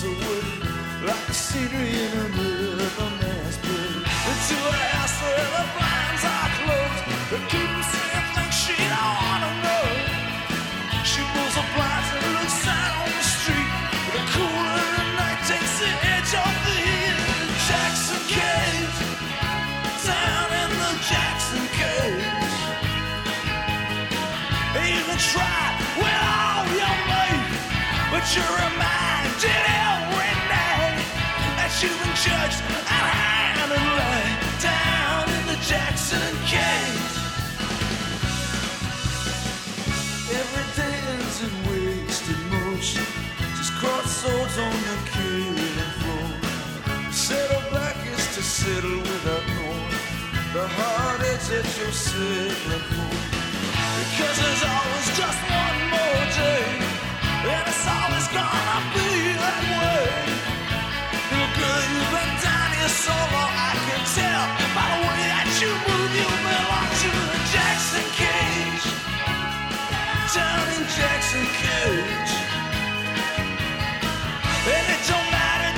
Melts 0.00 0.22
away 0.24 1.06
like 1.06 1.26
the 1.26 1.34
scenery 1.34 1.88
in 1.88 2.12
a 2.12 2.28
middle 2.28 3.10
man's 3.20 3.56
bed. 3.58 3.96
Into 4.30 4.56
a 4.56 4.76
house 4.92 5.16
where 5.22 5.48
the 5.56 5.64
blinds 5.74 6.24
are 6.24 6.50
closed, 6.60 7.04
but 7.30 7.42
keep 7.48 7.72
saying 7.90 8.28
things 8.34 8.54
she 8.54 8.76
don't 8.76 9.16
wanna 9.20 9.52
know. 9.64 9.88
She 11.04 11.20
pulls 11.32 11.54
the 11.54 11.64
blinds 11.74 12.08
and 12.16 12.26
looks 12.36 12.66
out 12.68 12.94
on 13.02 13.10
the 13.10 13.24
street. 13.24 13.70
The 14.14 14.22
cooler 14.32 14.72
of 14.80 14.90
the 14.96 15.06
night 15.20 15.40
takes 15.48 15.74
the 15.80 15.92
edge 16.14 16.32
off 16.42 16.56
the 16.66 16.76
heat. 16.86 17.16
Jackson 17.68 18.22
Cage 18.34 18.98
down 20.04 20.48
in 20.62 20.70
the 20.82 20.92
Jackson 21.10 21.64
cage. 21.78 22.56
You 24.90 25.02
can 25.08 25.20
try 25.32 25.64
with 26.00 26.20
all 26.34 26.64
your 26.78 26.96
might, 27.10 27.46
but 28.10 28.24
you're 28.34 28.54
reminded 28.56 28.89
and 32.28 33.72
down 34.60 35.24
in 35.24 35.46
the 35.46 35.56
Jackson. 35.64 36.20
Every 40.28 40.66
day 40.76 40.96
ends 41.12 41.40
in 41.42 41.50
wasted 41.70 42.36
motion, 42.52 43.06
just 43.56 43.72
crossroads 43.80 44.58
on 44.58 44.70
the 44.70 44.96
killing 45.12 45.92
floor. 46.00 46.28
Settle 47.10 47.62
to 48.34 48.42
settle 48.42 48.98
without 48.98 49.46
knowing 49.56 49.88
the 50.52 50.68
heartaches 50.68 51.48
that 51.48 51.64
you're 51.78 51.90
settling 51.90 52.84
for. 52.92 53.16
Because 53.96 54.36
there's 54.40 54.64
always 54.68 55.08
just 55.16 55.40
one 55.48 55.78
more 55.88 56.24
day, 56.36 56.68
and 57.48 57.64
it's 57.66 57.86
always 57.88 58.28
gonna 58.28 58.80
be 58.94 59.32
that 59.40 59.64
way. 59.80 60.39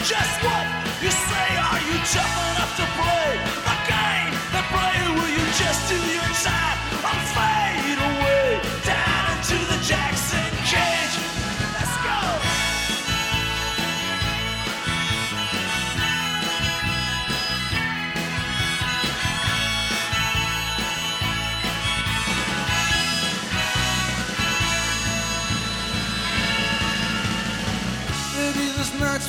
Just 0.04 0.42
what 0.42 0.66
you 1.02 1.10
say. 1.10 1.56
Are 1.56 1.80
you 1.80 1.98
tough 2.12 2.41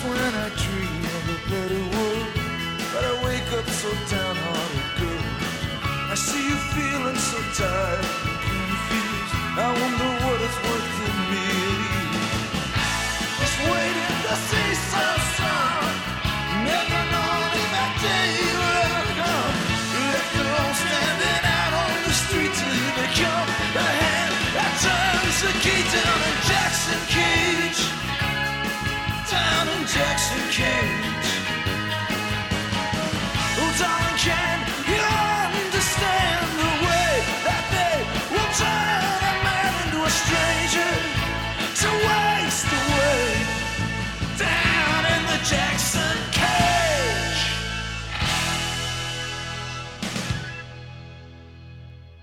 when 0.09 0.33
I 0.35 0.49
dream 0.63 1.03
of 1.15 1.23
a 1.31 1.39
better 1.47 1.83
world, 1.95 2.27
but 2.91 3.03
I 3.07 3.13
wake 3.23 3.49
up 3.55 3.67
so 3.69 3.89
downhearted, 4.11 4.87
girl. 4.99 5.23
I 6.11 6.15
see 6.15 6.43
you 6.49 6.57
feeling 6.75 7.15
so 7.15 7.39
tired 7.55 8.03
and 8.03 8.37
confused. 8.47 9.33
I 9.55 9.69
wonder 9.79 10.09
what 10.25 10.37
it's 10.43 10.59
worth 10.67 10.82
Oh, 30.55 30.61
darling, 33.79 34.17
can 34.21 34.59
you 34.85 35.01
understand 35.65 36.45
the 36.61 36.71
way 36.85 37.13
that 37.47 37.63
they 37.73 37.97
will 38.29 38.51
turn 38.61 39.01
a 39.01 39.33
man 39.41 39.73
into 39.81 39.99
a 40.05 40.11
stranger 40.11 40.93
waste 42.05 42.69
away 42.69 43.25
down 44.37 45.01
in 45.15 45.21
the 45.25 45.39
Jackson 45.43 46.17
Cage? 46.37 47.41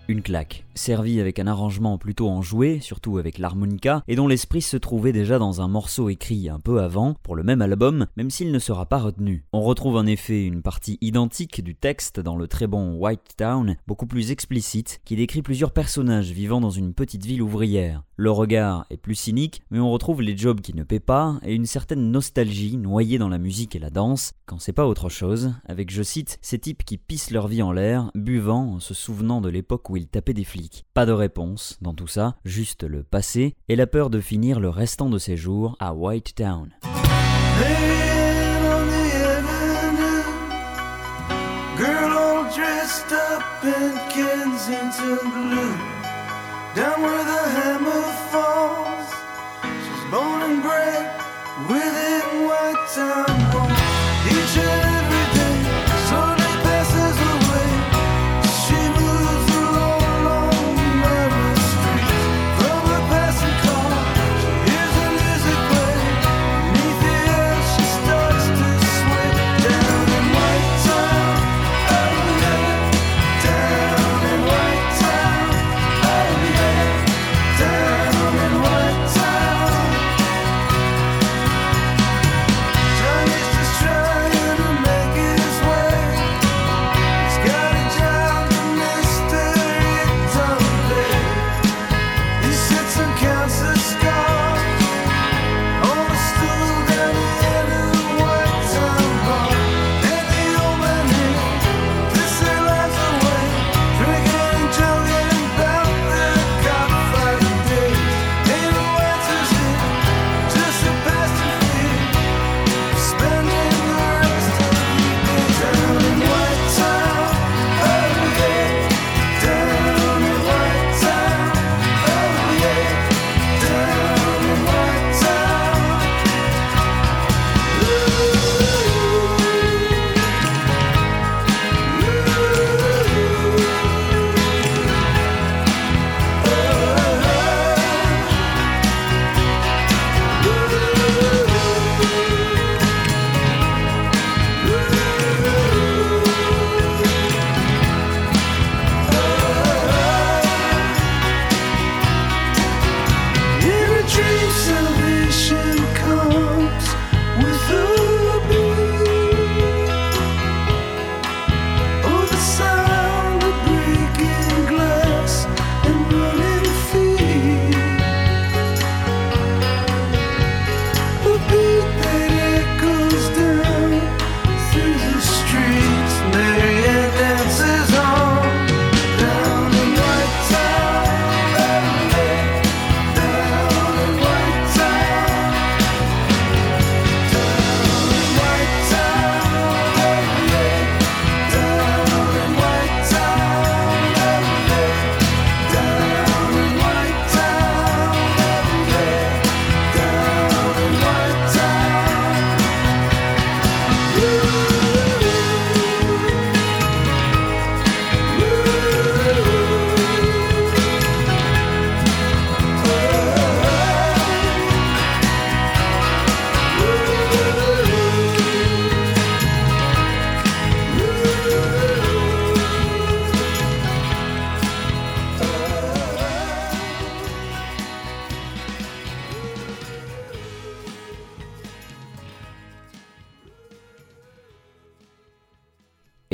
Une 0.09 0.23
claque, 0.23 0.63
servie 0.81 1.21
avec 1.21 1.39
un 1.39 1.47
arrangement 1.47 1.99
plutôt 1.99 2.29
enjoué, 2.29 2.81
surtout 2.81 3.19
avec 3.19 3.39
l'harmonica, 3.39 4.03
et 4.09 4.17
dont 4.17 4.27
l'esprit 4.27 4.63
se 4.63 4.79
trouvait 4.79 5.13
déjà 5.13 5.39
dans 5.39 5.61
un 5.61 5.69
morceau 5.69 6.09
écrit 6.09 6.49
un 6.49 6.59
peu 6.59 6.81
avant, 6.81 7.15
pour 7.23 7.37
le 7.37 7.43
même 7.43 7.63
album, 7.63 8.07
même 8.17 8.31
s'il 8.31 8.51
ne 8.51 8.59
sera 8.59 8.87
pas 8.87 8.99
retenu. 8.99 9.45
On 9.53 9.61
retrouve 9.61 9.97
en 9.97 10.07
effet 10.07 10.45
une 10.47 10.63
partie 10.63 10.97
identique 11.03 11.63
du 11.63 11.75
texte 11.75 12.19
dans 12.19 12.37
le 12.37 12.49
très 12.49 12.67
bon 12.67 12.95
White 12.95 13.37
Town, 13.37 13.77
beaucoup 13.87 14.07
plus 14.07 14.31
explicite, 14.31 15.01
qui 15.05 15.17
décrit 15.17 15.43
plusieurs 15.43 15.73
personnages 15.73 16.33
vivant 16.33 16.61
dans 16.61 16.71
une 16.71 16.95
petite 16.95 17.27
ville 17.27 17.43
ouvrière. 17.43 18.03
Le 18.17 18.31
regard 18.31 18.87
est 18.91 18.97
plus 18.97 19.15
cynique, 19.15 19.63
mais 19.71 19.79
on 19.81 19.91
retrouve 19.91 20.23
les 20.23 20.37
jobs 20.37 20.61
qui 20.61 20.75
ne 20.75 20.83
paient 20.83 21.01
pas, 21.01 21.39
et 21.43 21.55
une 21.55 21.67
certaine 21.67 22.11
nostalgie 22.11 22.79
noyée 22.79 23.19
dans 23.19 23.29
la 23.29 23.39
musique 23.39 23.77
et 23.77 23.79
la 23.79 23.91
danse, 23.91 24.33
quand 24.47 24.59
c'est 24.59 24.73
pas 24.73 24.87
autre 24.87 25.09
chose, 25.09 25.53
avec, 25.67 25.91
je 25.91 26.03
cite, 26.03 26.39
ces 26.41 26.59
types 26.59 26.85
qui 26.85 26.97
pissent 26.97 27.31
leur 27.31 27.49
vie 27.49 27.63
en 27.63 27.73
l'air, 27.73 28.11
buvant, 28.15 28.75
en 28.75 28.81
se 28.81 28.95
souvenant 28.95 29.41
de 29.41 29.49
l'époque 29.49 29.91
où 29.91 29.97
ils 29.97 30.09
tapaient 30.09 30.35
des 30.35 30.45
flics. 30.45 30.70
Pas 30.95 31.07
de 31.07 31.13
réponse 31.13 31.79
dans 31.81 31.95
tout 31.95 32.07
ça, 32.07 32.37
juste 32.45 32.85
le 32.85 33.03
passé, 33.03 33.57
et 33.69 33.77
la 33.77 33.87
peur 33.87 34.11
de 34.11 34.21
finir 34.21 34.61
le 34.61 34.69
restant 34.69 35.11
de 35.11 35.19
ses 35.19 35.37
jours 35.37 35.77
à 35.81 35.95
White 35.95 36.35
Town. 36.35 36.71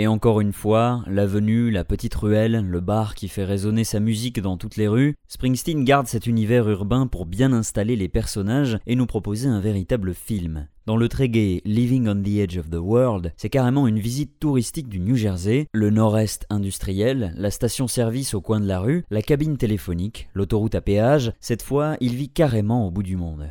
Et 0.07 0.09
encore 0.09 0.41
une 0.41 0.53
fois, 0.53 1.03
l'avenue, 1.09 1.73
la 1.73 1.83
petite 1.83 2.15
ruelle, 2.15 2.65
le 2.65 2.79
bar 2.81 3.17
qui 3.17 3.27
fait 3.27 3.43
résonner 3.43 3.83
sa 3.83 3.99
musique 3.99 4.41
dans 4.41 4.57
toutes 4.57 4.77
les 4.77 4.87
rues, 4.87 5.17
Springsteen 5.27 5.83
garde 5.83 6.07
cet 6.07 6.29
univers 6.29 6.69
urbain 6.69 7.09
pour 7.09 7.27
bien 7.27 7.53
installer 7.53 7.97
les 7.97 8.09
personnages 8.09 8.79
et 8.87 8.95
nous 8.95 9.07
proposer 9.07 9.49
un 9.49 9.59
véritable 9.59 10.15
film. 10.15 10.69
Dans 10.87 10.97
le 10.97 11.09
très 11.09 11.29
gai 11.29 11.61
Living 11.65 12.07
on 12.07 12.23
the 12.23 12.37
Edge 12.39 12.57
of 12.57 12.71
the 12.71 12.79
World, 12.79 13.33
c'est 13.37 13.51
carrément 13.51 13.89
une 13.89 13.99
visite 13.99 14.39
touristique 14.39 14.89
du 14.89 15.01
New 15.01 15.17
Jersey, 15.17 15.67
le 15.73 15.91
nord-est 15.91 16.47
industriel, 16.51 17.35
la 17.37 17.51
station-service 17.51 18.35
au 18.35 18.41
coin 18.41 18.61
de 18.61 18.69
la 18.69 18.79
rue, 18.79 19.03
la 19.11 19.23
cabine 19.23 19.57
téléphonique, 19.57 20.29
l'autoroute 20.35 20.77
à 20.77 20.81
péage. 20.81 21.33
Cette 21.41 21.65
fois, 21.65 21.97
il 21.99 22.15
vit 22.15 22.29
carrément 22.29 22.87
au 22.87 22.93
bout 22.93 23.03
du 23.03 23.17
monde. 23.17 23.51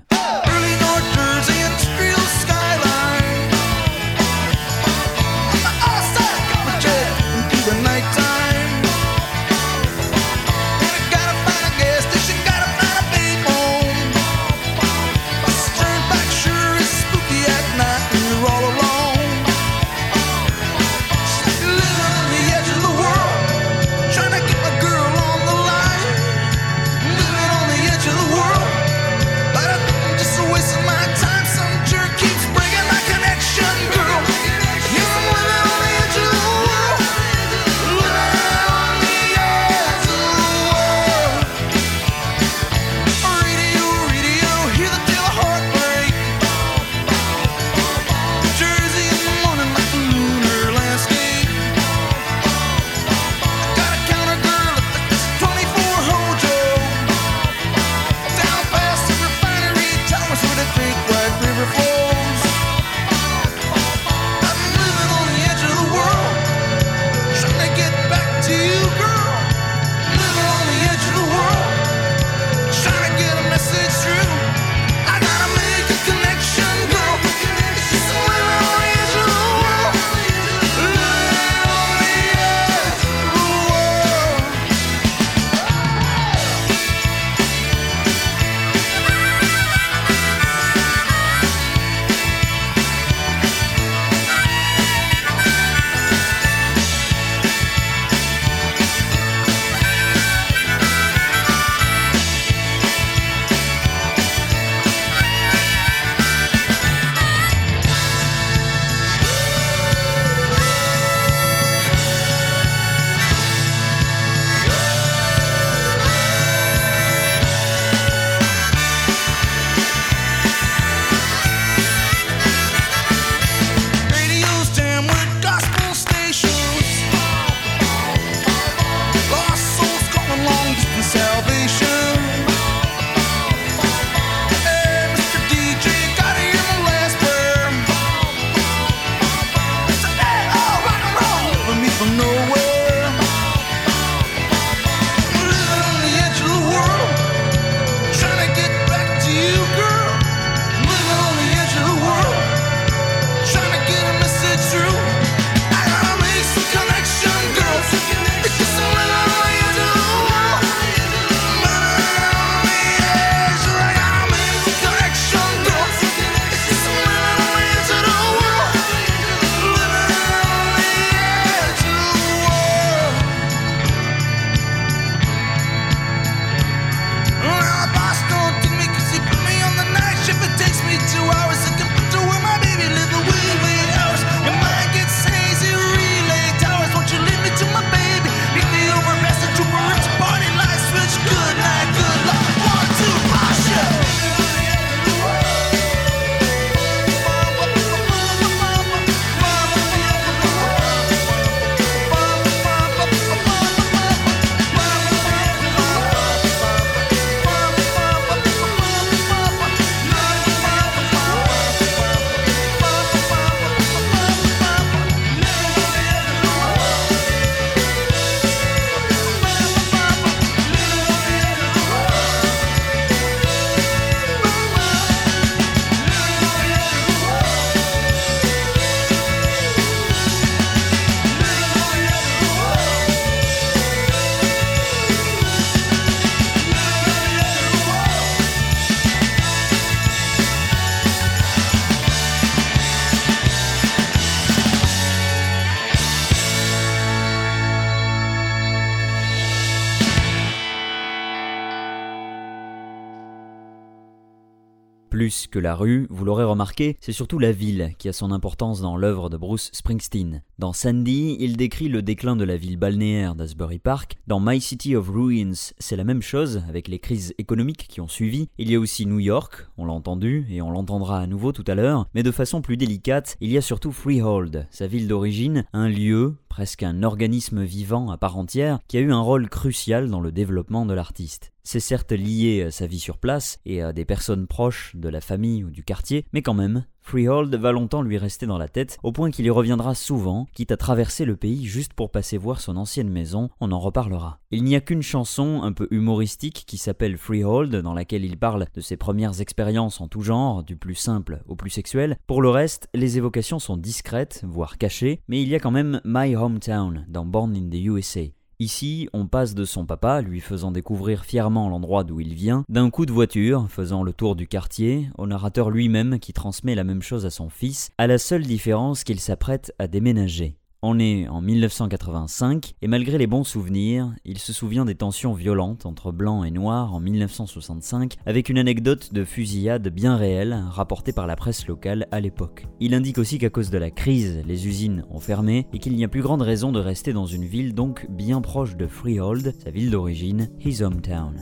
Que 255.56 255.60
la 255.62 255.74
rue, 255.74 256.06
vous 256.10 256.26
l'aurez 256.26 256.44
remarqué, 256.44 256.98
c'est 257.00 257.13
surtout 257.13 257.39
la 257.39 257.54
ville 257.54 257.94
qui 257.98 258.10
a 258.10 258.13
son 258.13 258.34
importance 258.34 258.82
dans 258.82 258.98
l'œuvre 258.98 259.30
de 259.30 259.38
Bruce 259.38 259.70
Springsteen. 259.72 260.41
Dans 260.60 260.74
Sandy, 260.74 261.38
il 261.39 261.56
décrit 261.56 261.88
le 261.88 262.02
déclin 262.02 262.36
de 262.36 262.44
la 262.44 262.58
ville 262.58 262.76
balnéaire 262.76 263.36
d'Asbury 263.36 263.80
Park. 263.80 264.18
Dans 264.28 264.41
My 264.41 264.60
City 264.60 264.98
of 264.98 265.08
Ruins, 265.08 265.72
c'est 265.80 265.96
la 265.96 266.04
même 266.04 266.22
chose 266.22 266.62
avec 266.68 266.89
les 266.89 267.00
crises 267.00 267.34
économiques 267.38 267.88
qui 267.88 268.02
ont 268.02 268.10
suivi. 268.10 268.50
Il 268.58 268.70
y 268.70 268.76
a 268.76 268.80
aussi 268.82 269.06
New 269.06 269.20
York, 269.20 269.70
on 269.78 269.86
l'a 269.86 269.94
entendu 269.94 270.46
et 270.50 270.62
on 270.62 270.72
l'entendra 270.72 271.22
à 271.22 271.28
nouveau 271.28 271.54
tout 271.54 271.63
à 271.68 271.76
l'heure, 271.76 272.10
mais 272.13 272.24
de 272.24 272.32
façon 272.32 272.62
plus 272.62 272.76
délicate, 272.76 273.38
il 273.39 273.50
y 273.50 273.58
a 273.58 273.62
surtout 273.62 273.94
Freehold, 273.94 274.68
sa 274.72 274.88
ville 274.88 275.08
d'origine, 275.08 275.63
un 275.72 275.88
lieu 275.88 276.36
presque 276.56 276.84
un 276.84 277.04
organisme 277.04 277.65
vivant 277.65 278.10
à 278.10 278.18
part 278.18 278.38
entière 278.38 278.80
qui 278.88 278.96
a 278.96 279.02
eu 279.02 279.12
un 279.12 279.20
rôle 279.20 279.50
crucial 279.50 280.10
dans 280.10 280.22
le 280.22 280.32
développement 280.32 280.86
de 280.86 280.94
l'artiste. 280.94 281.52
C'est 281.63 281.82
certes 281.82 282.13
lié 282.13 282.63
à 282.63 282.72
sa 282.72 282.88
vie 282.88 283.02
sur 283.02 283.18
place 283.18 283.60
et 283.65 283.82
à 283.82 283.91
des 283.91 284.06
personnes 284.06 284.48
proches 284.48 284.96
de 284.96 285.10
la 285.10 285.20
famille 285.20 285.65
ou 285.65 285.70
du 285.70 285.84
quartier, 285.84 286.26
mais 286.32 286.41
quand 286.41 286.54
même, 286.54 286.86
Freehold 287.06 287.54
va 287.54 287.72
longtemps 287.72 288.02
lui 288.02 288.18
rester 288.18 288.48
dans 288.48 288.58
la 288.58 288.68
tête, 288.68 288.98
au 289.04 289.12
point 289.12 289.30
qu'il 289.30 289.46
y 289.46 289.52
reviendra 289.52 289.94
souvent, 289.94 290.48
quitte 290.54 290.72
à 290.72 290.78
traverser 290.78 291.24
le 291.24 291.36
pays 291.36 291.68
juste 291.68 291.94
pour 291.94 292.10
passer 292.10 292.36
voir 292.36 292.60
son 292.60 292.78
ancienne 292.78 293.12
maison, 293.12 293.52
on 293.60 293.72
en 293.72 293.80
reparlera. 293.80 294.39
Il 294.50 294.63
n'y 294.63 294.76
a 294.76 294.82
qu'une 294.82 295.04
chanson 295.04 295.62
un 295.62 295.72
peu 295.72 295.88
humoristique 295.91 296.63
qui 296.65 296.80
s'appelle 296.80 297.20
Freehold, 297.20 297.76
dans 297.76 297.94
laquelle 297.94 298.26
il 298.26 298.38
parle 298.38 298.65
de 298.74 298.82
ses 298.82 298.98
premières 298.98 299.39
expériences 299.39 300.02
en 300.02 300.08
tout 300.08 300.22
genre, 300.22 300.63
du 300.63 300.78
plus 300.78 300.96
simple 300.96 301.44
au 301.48 301.56
plus 301.56 301.70
sexuel. 301.70 302.18
Pour 302.26 302.41
le 302.41 302.50
reste, 302.50 302.89
les 302.96 303.18
évocations 303.20 303.60
sont 303.60 303.78
discrètes, 303.78 304.41
voire 304.44 304.80
cachées, 304.80 305.22
mais 305.28 305.44
il 305.44 305.48
y 305.48 305.54
a 305.54 305.60
quand 305.60 305.70
même 305.70 306.02
My 306.06 306.36
Hometown 306.36 307.06
dans 307.08 307.26
Born 307.26 307.56
in 307.56 307.70
the 307.70 307.86
USA. 307.86 308.32
Ici, 308.60 309.10
on 309.12 309.28
passe 309.28 309.54
de 309.54 309.65
son 309.65 309.86
papa, 309.86 310.22
lui 310.22 310.39
faisant 310.39 310.72
découvrir 310.72 311.26
fièrement 311.26 311.68
l'endroit 311.68 312.06
d'où 312.06 312.22
il 312.22 312.34
vient, 312.34 312.63
d'un 312.70 312.89
coup 312.89 313.06
de 313.06 313.12
voiture, 313.12 313.68
faisant 313.70 314.02
le 314.02 314.13
tour 314.13 314.36
du 314.36 314.48
quartier, 314.48 315.10
au 315.18 315.28
narrateur 315.28 315.70
lui-même 315.70 316.20
qui 316.20 316.32
transmet 316.32 316.74
la 316.74 316.86
même 316.86 317.02
chose 317.02 317.26
à 317.26 317.30
son 317.30 317.50
fils, 317.50 317.89
à 317.98 318.08
la 318.08 318.18
seule 318.18 318.44
différence 318.44 319.04
qu'il 319.04 319.20
s'apprête 319.20 319.74
à 319.78 319.88
déménager. 319.88 320.56
On 320.88 321.00
est 321.00 321.28
en 321.28 321.41
1985 321.41 322.76
et 322.84 322.88
malgré 322.88 323.17
les 323.17 323.26
bons 323.26 323.43
souvenirs, 323.43 324.13
il 324.24 324.38
se 324.38 324.54
souvient 324.54 324.86
des 324.86 324.93
tensions 324.93 325.34
violentes 325.34 325.88
entre 325.88 326.12
blancs 326.12 326.45
et 326.45 326.52
noirs 326.52 326.93
en 326.93 327.00
1965 327.00 328.17
avec 328.28 328.50
une 328.50 328.60
anecdote 328.60 329.12
de 329.12 329.26
fusillade 329.26 329.88
bien 329.88 330.15
réelle 330.15 330.63
rapportée 330.69 331.12
par 331.12 331.26
la 331.26 331.36
presse 331.36 331.65
locale 331.65 332.06
à 332.12 332.19
l'époque. 332.19 332.67
Il 332.80 332.93
indique 332.93 333.17
aussi 333.17 333.39
qu'à 333.39 333.50
cause 333.50 333.71
de 333.71 333.80
la 333.80 333.89
crise, 333.89 334.43
les 334.45 334.67
usines 334.67 335.06
ont 335.10 335.19
fermé 335.19 335.65
et 335.74 335.80
qu'il 335.80 335.95
n'y 335.95 336.04
a 336.04 336.08
plus 336.08 336.21
grande 336.21 336.43
raison 336.43 336.71
de 336.71 336.80
rester 336.80 337.13
dans 337.13 337.26
une 337.26 337.45
ville 337.45 337.74
donc 337.74 338.06
bien 338.12 338.39
proche 338.39 338.76
de 338.76 338.86
Freehold, 338.86 339.56
sa 339.63 339.71
ville 339.71 339.89
d'origine, 339.89 340.52
his 340.63 340.84
hometown. 340.84 341.34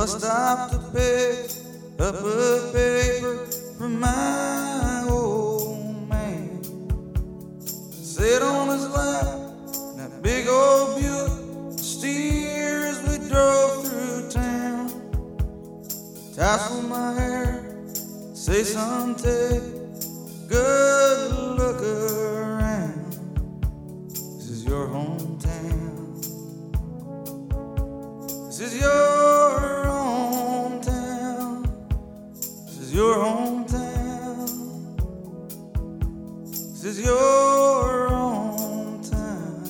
Bus 0.00 0.16
stop 0.16 0.70
to 0.70 0.78
pick 0.94 1.50
up 2.00 2.14
a 2.14 2.70
paper 2.72 3.44
from 3.76 4.00
my 4.00 5.04
old 5.10 6.08
man. 6.08 6.58
Sit 7.90 8.40
on 8.40 8.68
his 8.68 8.88
lap, 8.88 9.26
that 9.98 10.22
big 10.22 10.48
old 10.48 10.98
Buick, 10.98 11.78
steer 11.78 12.86
as 12.86 12.98
we 13.06 13.28
drove 13.28 13.86
through 13.86 14.30
town. 14.30 14.88
Tassel 16.34 16.80
my 16.80 17.12
hair, 17.20 17.62
say 18.32 18.62
something, 18.62 19.60
good 20.48 21.30
look 21.58 21.82
around. 21.82 23.12
This 24.08 24.48
is 24.48 24.64
your 24.64 24.86
hometown. 24.88 25.99
This 28.60 28.74
is 28.74 28.80
your 28.82 29.86
hometown. 29.88 31.64
This 32.66 32.76
is 32.76 32.92
your 32.94 33.14
hometown. 33.14 34.46
This 36.44 36.84
is 36.84 37.00
your 37.00 38.10
hometown. 38.10 39.64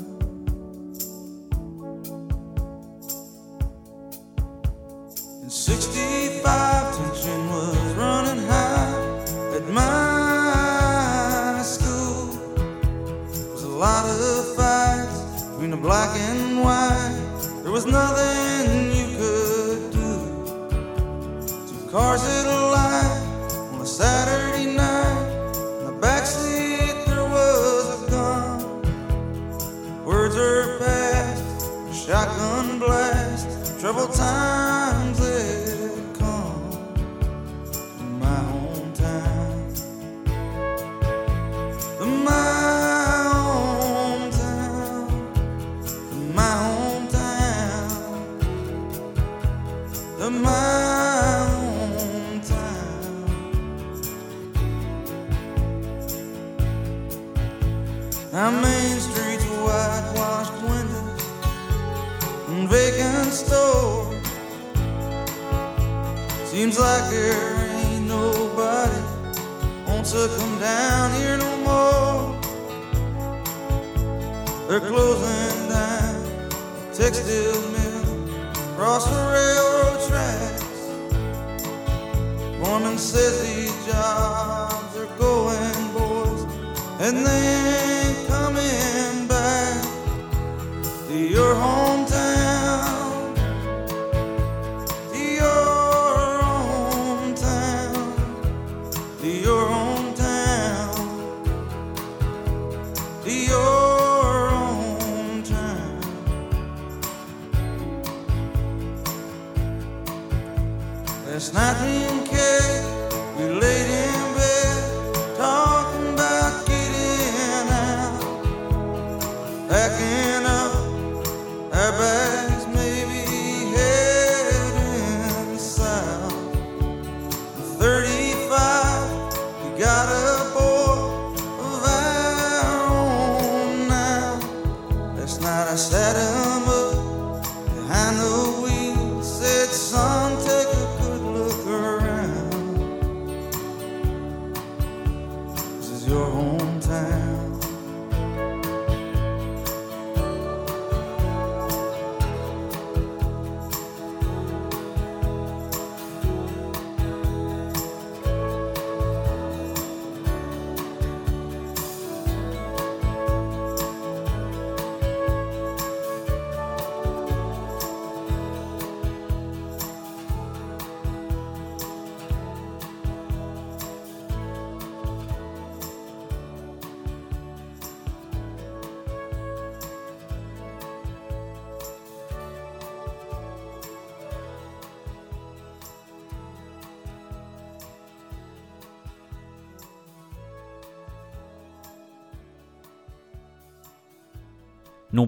In 5.45 5.51
65, 5.51 6.97
tension 6.97 7.49
was 7.49 7.95
running 7.95 8.45
high 8.49 9.23
at 9.55 9.69
my 9.69 11.63
school. 11.63 12.27
There 12.57 13.53
was 13.53 13.63
a 13.63 13.69
lot 13.69 14.05
of 14.05 14.57
fights 14.57 15.45
between 15.45 15.71
the 15.71 15.77
black 15.77 16.11
and 16.19 16.65
white. 16.65 17.63
There 17.63 17.71
was 17.71 17.87
nothing 17.87 18.40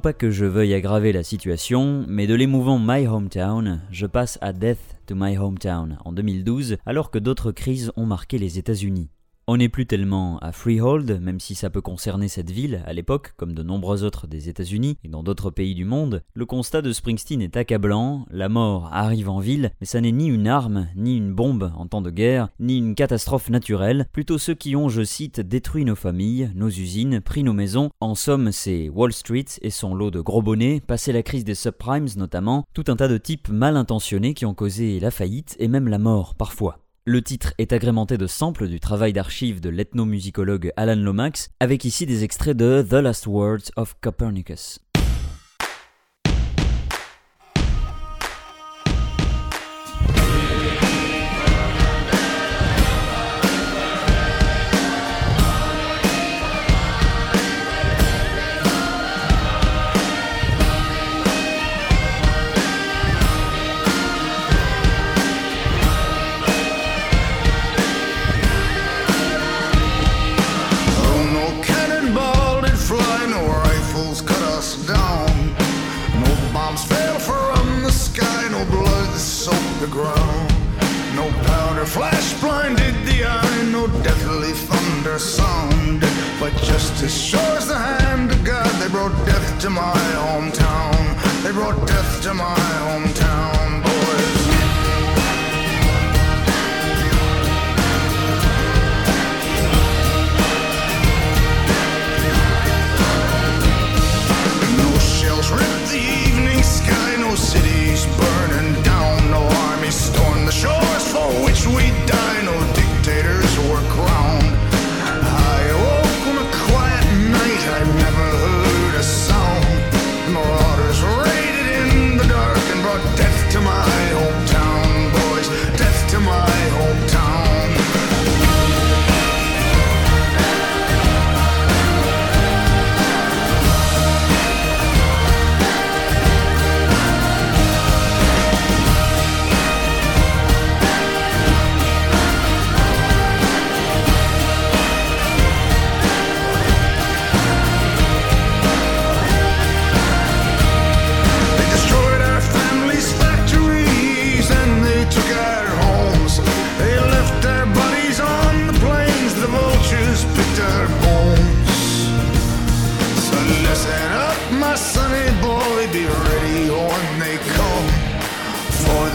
pas 0.03 0.12
que 0.12 0.32
je 0.32 0.44
veuille 0.44 0.74
aggraver 0.74 1.12
la 1.12 1.22
situation, 1.22 2.05
mais 2.09 2.26
de 2.26 2.34
l'émouvant 2.34 2.80
My 2.80 3.07
Hometown, 3.07 3.82
je 3.92 4.07
passe 4.07 4.36
à 4.40 4.53
Death 4.53 4.96
to 5.07 5.14
My 5.16 5.38
Hometown 5.38 5.96
en 6.05 6.11
2012, 6.11 6.76
alors 6.86 7.12
que 7.12 7.20
d'autres 7.20 7.53
crises 7.53 7.92
ont 7.94 8.05
marqué 8.05 8.36
les 8.36 8.59
États-Unis. 8.59 9.11
On 9.49 9.57
n'est 9.57 9.68
plus 9.68 9.86
tellement 9.86 10.38
à 10.38 10.53
Freehold, 10.53 11.18
même 11.20 11.40
si 11.40 11.57
ça 11.57 11.68
peut 11.68 11.80
concerner 11.80 12.28
cette 12.28 12.53
ville 12.53 12.80
à 12.86 12.93
l'époque, 12.93 13.32
comme 13.36 13.55
de 13.55 13.64
nombreux 13.64 14.05
autres 14.05 14.28
des 14.28 14.49
États-Unis 14.49 14.99
et 15.03 15.09
dans 15.09 15.24
d'autres 15.24 15.51
pays 15.51 15.74
du 15.74 15.84
monde. 15.84 16.22
Le 16.34 16.47
constat 16.47 16.80
de 16.80 16.93
Springsteen 16.93 17.43
est 17.43 17.57
accablant, 17.57 18.24
la 18.30 18.49
mort 18.49 18.88
arrive 18.93 19.28
en 19.28 19.40
ville, 19.40 19.72
mais 19.80 19.86
ça 19.86 20.01
n'est 20.01 20.12
ni 20.12 20.28
une 20.28 20.47
arme, 20.47 20.86
ni 20.95 21.16
une 21.16 21.34
bombe 21.34 21.72
en 21.76 21.88
temps 21.88 22.03
de 22.03 22.11
guerre, 22.11 22.51
ni 22.61 22.78
une 22.78 22.95
catastrophe 22.95 23.51
naturelle, 23.51 24.07
plutôt 24.12 24.38
ceux 24.38 24.55
qui 24.55 24.76
ont, 24.76 24.88
je 24.88 25.03
cite, 25.03 25.40
détruit 25.40 25.84
nos 25.84 25.97
familles, 25.97 26.53
nos 26.55 26.68
usines, 26.68 27.20
pris 27.20 27.43
nos 27.43 27.53
maisons. 27.53 27.90
En 27.99 28.14
somme, 28.14 28.53
c'est 28.53 28.90
Wall 28.90 29.12
Street 29.12 29.47
et 29.61 29.70
son 29.70 29.97
lot 29.97 30.12
de 30.12 30.20
gros 30.20 30.43
bonnets, 30.43 30.80
passé 30.86 31.12
la 31.12 31.24
crise 31.24 31.45
des 31.45 31.57
subprimes 31.57 32.07
notamment, 32.16 32.64
tout 32.74 32.84
un 32.86 32.95
tas 32.95 33.09
de 33.09 33.18
types 33.18 33.49
mal 33.49 33.76
intentionnés 33.76 34.34
qui 34.34 34.47
ont 34.47 34.55
causé 34.55 35.01
la 35.01 35.11
faillite 35.11 35.57
et 35.59 35.66
même 35.66 35.88
la 35.88 35.99
mort 35.99 36.36
parfois. 36.36 36.82
Le 37.05 37.20
titre 37.20 37.53
est 37.59 37.72
agrémenté 37.72 38.16
de 38.16 38.28
samples 38.28 38.68
du 38.68 38.78
travail 38.78 39.12
d'archives 39.12 39.61
de 39.61 39.70
l'ethnomusicologue 39.70 40.70
Alan 40.76 40.94
Lomax, 40.94 41.50
avec 41.59 41.84
ici 41.84 42.07
des 42.07 42.22
extraits 42.22 42.57
de 42.57 42.86
The 42.88 42.92
Last 42.92 43.26
Words 43.26 43.72
of 43.74 43.96
Copernicus. 44.00 44.78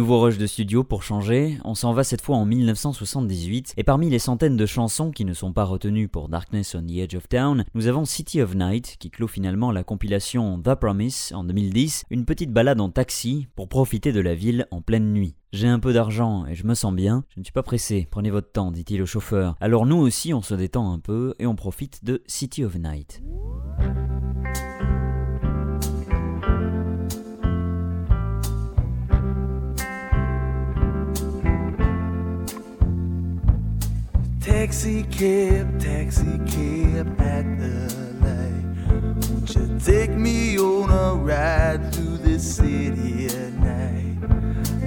nouveau 0.00 0.18
rush 0.18 0.38
de 0.38 0.46
studio 0.46 0.82
pour 0.82 1.02
changer, 1.02 1.58
on 1.62 1.74
s'en 1.74 1.92
va 1.92 2.04
cette 2.04 2.22
fois 2.22 2.36
en 2.36 2.46
1978, 2.46 3.74
et 3.76 3.84
parmi 3.84 4.08
les 4.08 4.18
centaines 4.18 4.56
de 4.56 4.64
chansons 4.64 5.10
qui 5.10 5.26
ne 5.26 5.34
sont 5.34 5.52
pas 5.52 5.64
retenues 5.64 6.08
pour 6.08 6.30
Darkness 6.30 6.74
on 6.74 6.86
the 6.86 6.92
Edge 6.92 7.14
of 7.14 7.28
Town, 7.28 7.66
nous 7.74 7.86
avons 7.86 8.06
City 8.06 8.40
of 8.40 8.54
Night, 8.54 8.96
qui 8.98 9.10
clôt 9.10 9.28
finalement 9.28 9.70
la 9.70 9.84
compilation 9.84 10.58
The 10.58 10.74
Promise 10.74 11.34
en 11.34 11.44
2010, 11.44 12.04
une 12.08 12.24
petite 12.24 12.50
balade 12.50 12.80
en 12.80 12.88
taxi 12.88 13.46
pour 13.54 13.68
profiter 13.68 14.10
de 14.10 14.20
la 14.20 14.34
ville 14.34 14.66
en 14.70 14.80
pleine 14.80 15.12
nuit. 15.12 15.34
J'ai 15.52 15.68
un 15.68 15.80
peu 15.80 15.92
d'argent 15.92 16.46
et 16.46 16.54
je 16.54 16.66
me 16.66 16.72
sens 16.72 16.94
bien, 16.94 17.24
je 17.28 17.40
ne 17.40 17.44
suis 17.44 17.52
pas 17.52 17.62
pressé, 17.62 18.08
prenez 18.10 18.30
votre 18.30 18.50
temps, 18.50 18.72
dit-il 18.72 19.02
au 19.02 19.06
chauffeur. 19.06 19.54
Alors 19.60 19.84
nous 19.84 19.98
aussi 19.98 20.32
on 20.32 20.40
se 20.40 20.54
détend 20.54 20.94
un 20.94 20.98
peu 20.98 21.34
et 21.38 21.46
on 21.46 21.56
profite 21.56 22.06
de 22.06 22.22
City 22.26 22.64
of 22.64 22.74
Night. 22.76 23.20
Taxi 34.60 35.04
cab, 35.04 35.80
taxi 35.80 36.36
cab 36.52 37.18
at 37.18 37.46
the 37.58 37.78
light. 38.20 39.30
Won't 39.30 39.54
you 39.54 39.78
take 39.82 40.10
me 40.10 40.58
on 40.58 40.90
a 40.90 41.14
ride 41.14 41.94
through 41.94 42.18
the 42.18 42.38
city 42.38 43.24
at 43.28 43.54
night? 43.54 44.18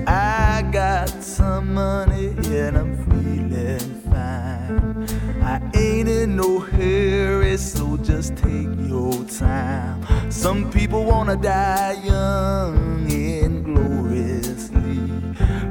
I 0.06 0.62
got 0.72 1.10
some 1.24 1.74
money 1.74 2.36
and 2.56 2.78
I'm 2.78 2.96
feeling 3.08 3.80
fine. 4.12 5.08
I 5.42 5.60
ain't 5.76 6.08
in 6.08 6.36
no 6.36 6.60
hurry, 6.60 7.58
so 7.58 7.98
just 7.98 8.38
take 8.38 8.70
your 8.88 9.24
time. 9.24 10.06
Some 10.32 10.70
people 10.70 11.04
wanna 11.04 11.36
die 11.36 11.94
young 12.04 13.12
and 13.12 13.66
gloriously, 13.66 15.00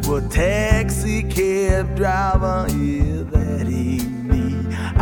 but 0.08 0.28
taxi 0.28 1.22
cab 1.22 1.94
driver, 1.94 2.66
yeah. 2.70 3.41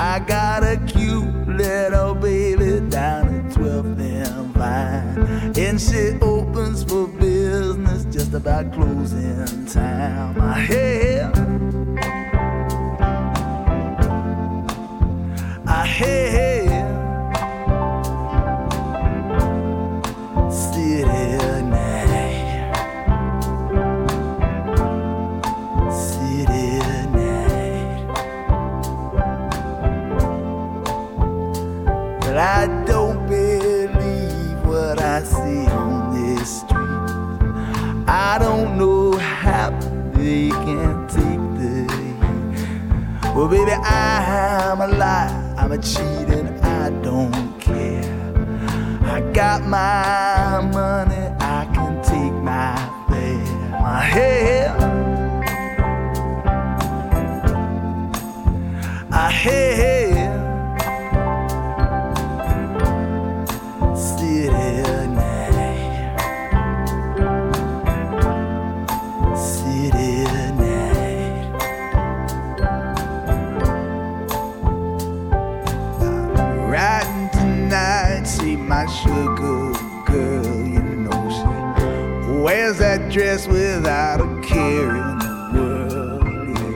I 0.03 0.19
got 0.19 0.63
a 0.63 0.79
cute 0.87 1.47
little 1.47 2.15
baby 2.15 2.81
down 2.89 3.29
at 3.39 3.53
12th 3.53 4.01
and 4.01 4.47
Vine. 4.55 5.53
And 5.59 5.79
she 5.79 6.19
opens 6.23 6.85
for 6.85 7.07
business 7.07 8.07
just 8.07 8.33
about 8.33 8.73
closing 8.73 9.67
time. 9.67 10.39
My. 10.39 10.57
I 15.67 15.87
hear 15.87 16.50
baby, 43.51 43.73
I'm 43.73 44.81
a 44.81 44.87
lie. 44.87 45.55
I'm 45.59 45.73
a 45.73 45.79
cheat 45.79 46.29
and 46.31 46.65
I 46.65 46.91
don't 47.03 47.61
care. 47.61 48.05
I 49.03 49.21
got 49.33 49.67
my 49.67 50.40
without 83.91 84.21
a 84.21 84.41
care 84.41 84.95
in 84.95 85.19
the 85.19 85.51
world. 85.53 86.23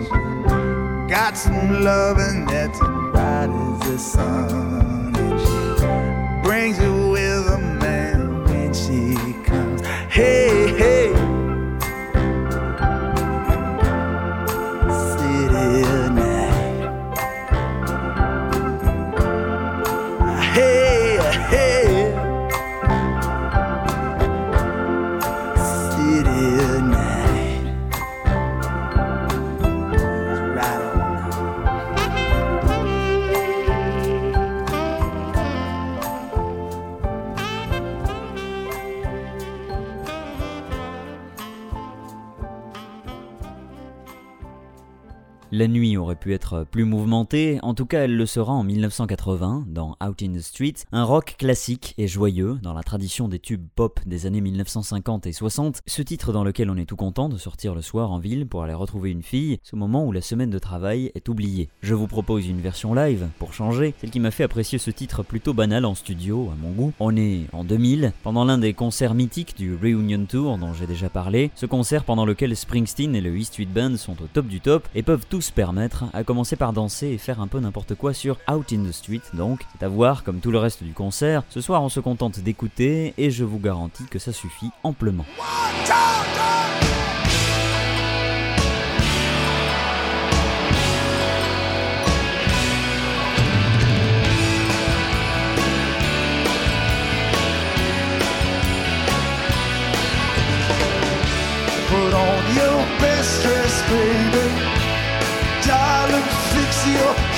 She 0.05 1.09
got 1.09 1.37
some 1.37 1.85
loving 1.85 2.45
that's 2.47 2.81
bright 2.81 3.51
as 3.51 3.81
the 3.89 3.99
sun, 3.99 5.15
and 5.15 5.41
she 5.41 6.43
brings 6.43 6.77
it 6.81 6.91
with 6.91 7.47
a 7.47 7.59
man 7.81 8.43
when 8.47 8.75
she 8.75 9.15
comes. 9.45 9.81
Hey, 10.11 10.75
hey. 10.77 11.14
La 45.57 45.69
nuit 45.69 45.97
aurait 45.97 46.17
pu 46.17 46.35
être 46.35 46.67
plus 46.69 46.85
mouvementée, 46.85 47.61
en 47.63 47.75
tout 47.75 47.87
cas 47.87 48.07
elle 48.07 48.17
le 48.17 48.27
sera 48.27 48.53
en 48.53 48.65
1980 48.65 49.67
dans 49.69 49.97
Out 50.05 50.21
in 50.21 50.33
the 50.33 50.41
Street, 50.41 50.75
un 50.91 51.05
rock 51.05 51.37
classique 51.39 51.95
et 51.97 52.09
joyeux 52.09 52.59
dans 52.61 52.75
la 52.75 52.83
tradition 52.83 53.29
des 53.29 53.39
tubes 53.39 53.69
pop 53.77 54.01
des 54.05 54.27
années 54.27 54.41
1950 54.41 55.29
et 55.29 55.33
60, 55.33 55.83
ce 55.87 56.03
titre 56.03 56.33
dans 56.33 56.43
lequel 56.43 56.71
on 56.71 56.77
est 56.77 56.87
tout 56.87 56.97
content 56.97 57.29
de 57.29 57.37
sortir 57.37 57.77
le 57.77 57.83
soir 57.83 58.11
en 58.11 58.19
ville 58.19 58.49
pour 58.49 58.65
aller 58.65 58.75
retrouver 58.75 59.13
une 59.13 59.23
fille, 59.23 59.61
ce 59.63 59.77
moment 59.77 60.05
où 60.05 60.11
la 60.11 60.23
semaine 60.23 60.51
de 60.51 60.59
travail 60.59 61.13
est 61.15 61.29
oubliée. 61.29 61.69
Je 61.83 61.95
vous 61.95 62.09
propose 62.09 62.49
une 62.49 62.61
version 62.61 62.93
live 62.93 63.29
pour 63.39 63.53
changer, 63.53 63.95
celle 64.01 64.11
qui 64.11 64.19
m'a 64.19 64.33
fait 64.33 64.43
apprécier 64.43 64.79
ce 64.79 64.91
titre 64.91 65.23
plutôt 65.23 65.55
banal 65.55 65.85
en 65.85 65.95
studio 65.95 66.51
à 66.53 66.57
mon 66.61 66.73
goût. 66.73 66.93
On 66.99 67.17
est 67.17 67.43
en 67.53 67.63
2000, 67.63 68.13
pendant 68.25 68.45
l'un 68.45 68.59
des 68.59 68.75
concerts 68.75 69.15
mythiques 69.15 69.57
du 69.57 69.77
Reunion 69.77 70.27
Tour 70.27 70.59
dont 70.59 70.73
j'ai 70.73 70.89
déjà 70.89 71.09
parlé, 71.09 71.53
ce 71.55 71.67
concert 71.67 72.03
pendant 72.03 72.27
lequel 72.27 72.57
Springsteen 72.57 73.15
et 73.15 73.21
le 73.21 73.39
E 73.39 73.45
Street 73.45 73.69
Band 73.73 73.97
sont 73.97 74.21
au 74.21 74.27
top 74.27 74.49
du 74.49 74.61
top 74.61 74.89
et 74.97 75.05
peuvent 75.05 75.27
tous 75.31 75.43
permettre, 75.51 76.05
à 76.12 76.24
commencer 76.24 76.57
par 76.57 76.72
danser 76.72 77.09
et 77.09 77.18
faire 77.18 77.40
un 77.40 77.47
peu 77.47 77.61
n'importe 77.61 77.95
quoi 77.95 78.12
sur 78.14 78.38
Out 78.51 78.72
in 78.72 78.84
the 78.84 78.92
Street 78.92 79.22
donc. 79.32 79.61
C'est 79.72 79.84
à 79.84 79.88
voir 79.88 80.24
comme 80.24 80.40
tout 80.40 80.51
le 80.51 80.59
reste 80.59 80.82
du 80.82 80.92
concert. 80.92 81.42
Ce 81.51 81.61
soir 81.61 81.82
on 81.82 81.88
se 81.88 82.01
contente 82.01 82.40
d'écouter 82.40 83.14
et 83.18 83.30
je 83.30 83.45
vous 83.45 83.59
garantis 83.59 84.05
que 84.05 84.18
ça 84.18 84.32
suffit 84.32 84.70
amplement. 84.82 85.24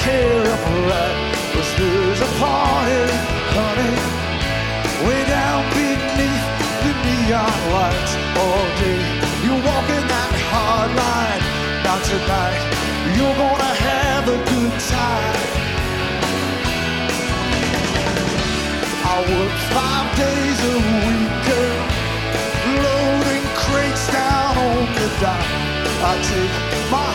Hair 0.07 0.41
up 0.55 0.65
right. 0.91 1.17
Cause 1.53 1.71
there's 1.79 2.21
a 2.29 2.31
party, 2.43 3.03
honey, 3.57 3.95
way 5.07 5.21
down 5.37 5.63
beneath 5.75 6.47
the 6.85 6.93
neon 7.05 7.57
lights 7.75 8.13
oh, 8.39 8.43
all 8.43 8.67
day. 8.83 9.03
You're 9.45 9.63
walking 9.71 10.05
that 10.15 10.33
hard 10.51 10.91
line. 11.03 11.43
Now 11.85 11.99
tonight, 12.11 12.63
you're 13.17 13.39
gonna 13.43 13.75
have 13.89 14.25
a 14.37 14.39
good 14.53 14.77
time. 14.99 15.39
I 19.13 19.17
work 19.33 19.55
five 19.77 20.09
days 20.23 20.59
a 20.73 20.77
week, 21.07 21.33
girl 21.49 21.97
loading 22.67 23.47
crates 23.55 24.07
down 24.11 24.59
on 24.59 24.85
the 24.99 25.09
dock. 25.21 25.47
I 26.11 26.15
take 26.31 26.55
my 26.91 27.06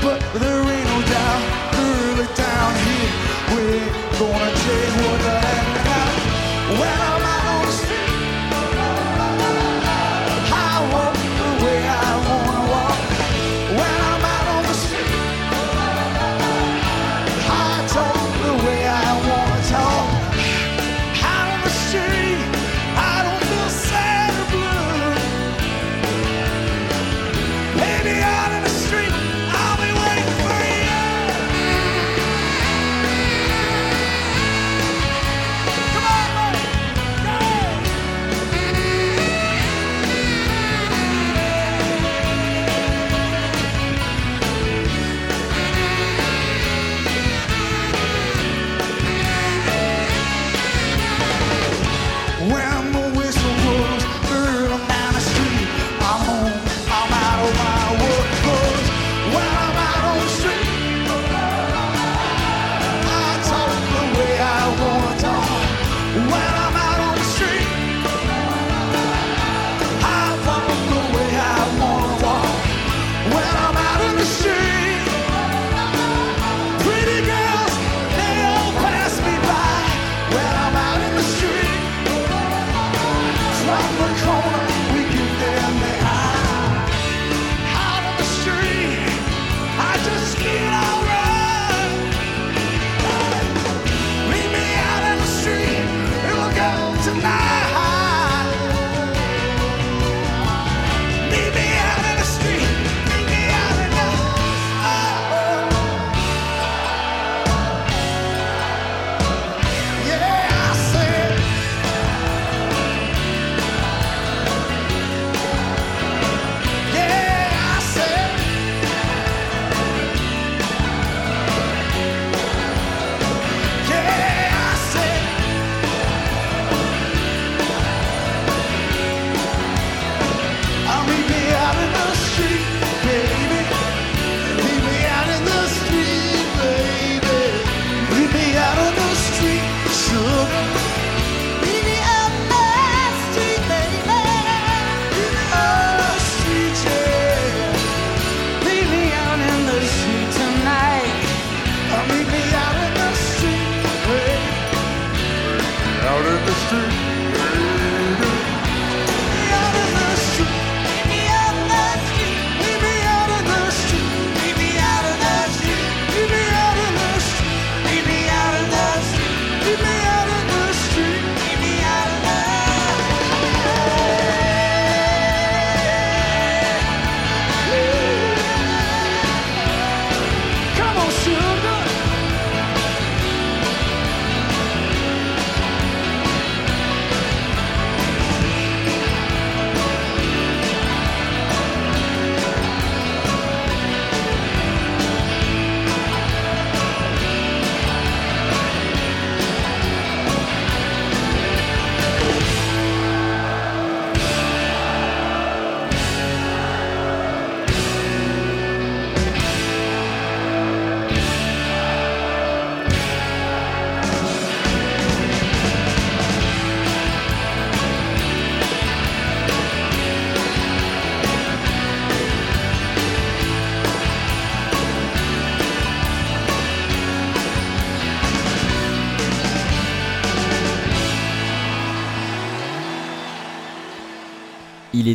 But 0.02 0.20
there 0.34 0.41
ain't 0.41 0.41
there 0.41 0.61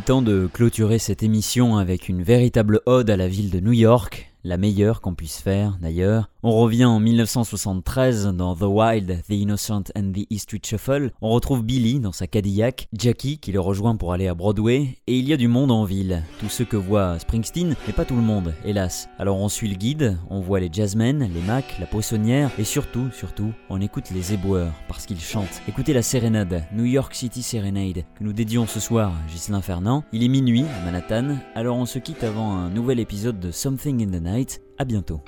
temps 0.06 0.22
de 0.22 0.48
clôturer 0.52 1.00
cette 1.00 1.24
émission 1.24 1.78
avec 1.78 2.08
une 2.08 2.22
véritable 2.22 2.80
ode 2.86 3.10
à 3.10 3.16
la 3.16 3.26
ville 3.26 3.50
de 3.50 3.58
New 3.58 3.72
York, 3.72 4.32
la 4.46 4.58
meilleure 4.58 5.00
qu'on 5.00 5.14
puisse 5.14 5.40
faire 5.40 5.76
d'ailleurs. 5.82 6.30
On 6.42 6.52
revient 6.52 6.84
en 6.84 7.00
1973 7.00 8.28
dans 8.28 8.54
The 8.54 8.62
Wild, 8.62 9.22
The 9.28 9.32
Innocent 9.32 9.84
and 9.96 10.12
the 10.12 10.26
East 10.30 10.44
Street 10.44 10.60
Shuffle. 10.64 11.10
On 11.20 11.30
retrouve 11.30 11.64
Billy 11.64 11.98
dans 11.98 12.12
sa 12.12 12.28
Cadillac, 12.28 12.88
Jackie 12.92 13.38
qui 13.38 13.50
le 13.50 13.58
rejoint 13.58 13.96
pour 13.96 14.12
aller 14.12 14.28
à 14.28 14.34
Broadway, 14.34 14.98
et 15.08 15.18
il 15.18 15.28
y 15.28 15.32
a 15.32 15.36
du 15.36 15.48
monde 15.48 15.72
en 15.72 15.82
ville. 15.82 16.22
Tout 16.38 16.48
ce 16.48 16.62
que 16.62 16.76
voit 16.76 17.18
Springsteen, 17.18 17.74
mais 17.86 17.92
pas 17.92 18.04
tout 18.04 18.14
le 18.14 18.22
monde, 18.22 18.54
hélas. 18.64 19.08
Alors 19.18 19.38
on 19.38 19.48
suit 19.48 19.68
le 19.68 19.74
guide, 19.74 20.16
on 20.30 20.40
voit 20.40 20.60
les 20.60 20.68
jazzmen, 20.70 21.28
les 21.34 21.42
macs, 21.42 21.76
la 21.80 21.86
poissonnière, 21.86 22.52
et 22.56 22.64
surtout, 22.64 23.08
surtout, 23.12 23.52
on 23.68 23.80
écoute 23.80 24.12
les 24.14 24.32
éboueurs 24.32 24.72
parce 24.86 25.06
qu'ils 25.06 25.20
chantent. 25.20 25.60
Écoutez 25.66 25.92
la 25.92 26.02
sérénade, 26.02 26.62
New 26.72 26.84
York 26.84 27.12
City 27.16 27.42
Serenade, 27.42 28.04
que 28.14 28.22
nous 28.22 28.32
dédions 28.32 28.68
ce 28.68 28.78
soir 28.78 29.10
à 29.10 29.32
Ghislain 29.32 29.62
Fernand. 29.62 30.04
Il 30.12 30.22
est 30.22 30.28
minuit 30.28 30.64
à 30.64 30.84
Manhattan, 30.84 31.38
alors 31.56 31.76
on 31.76 31.86
se 31.86 31.98
quitte 31.98 32.22
avant 32.22 32.52
un 32.52 32.70
nouvel 32.70 33.00
épisode 33.00 33.40
de 33.40 33.50
Something 33.50 34.04
in 34.04 34.16
the 34.16 34.22
Night 34.22 34.35
à 34.78 34.84
bientôt. 34.84 35.20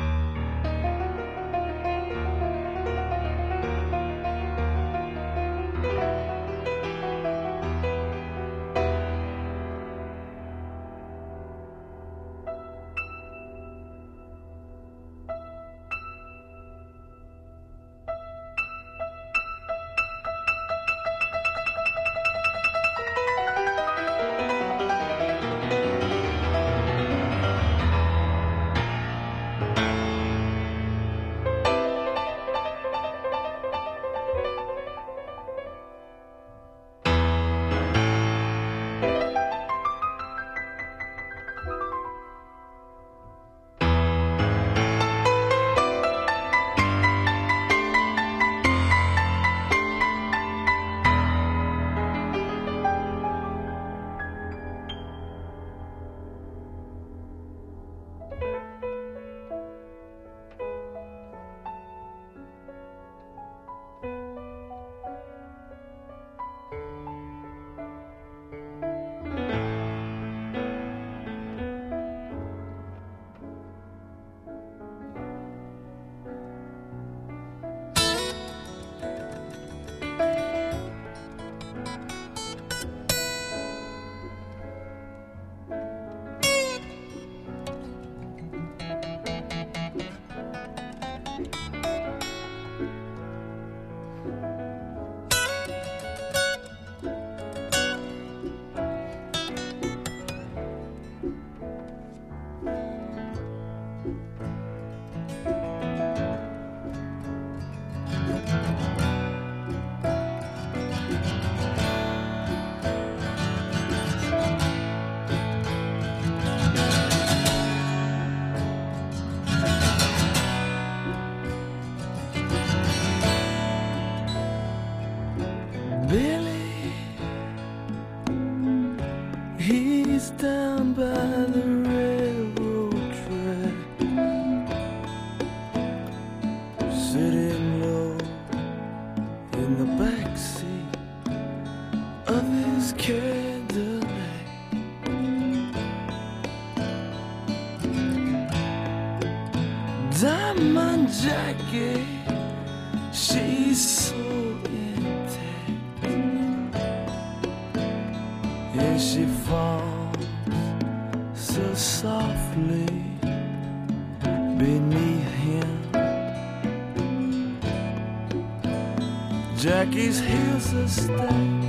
Stacked. 170.88 171.68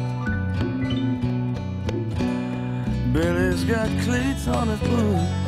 Billy's 3.13 3.63
got 3.65 3.89
cleats 4.03 4.47
on 4.47 4.67
his 4.69 4.79
boots. 4.79 5.39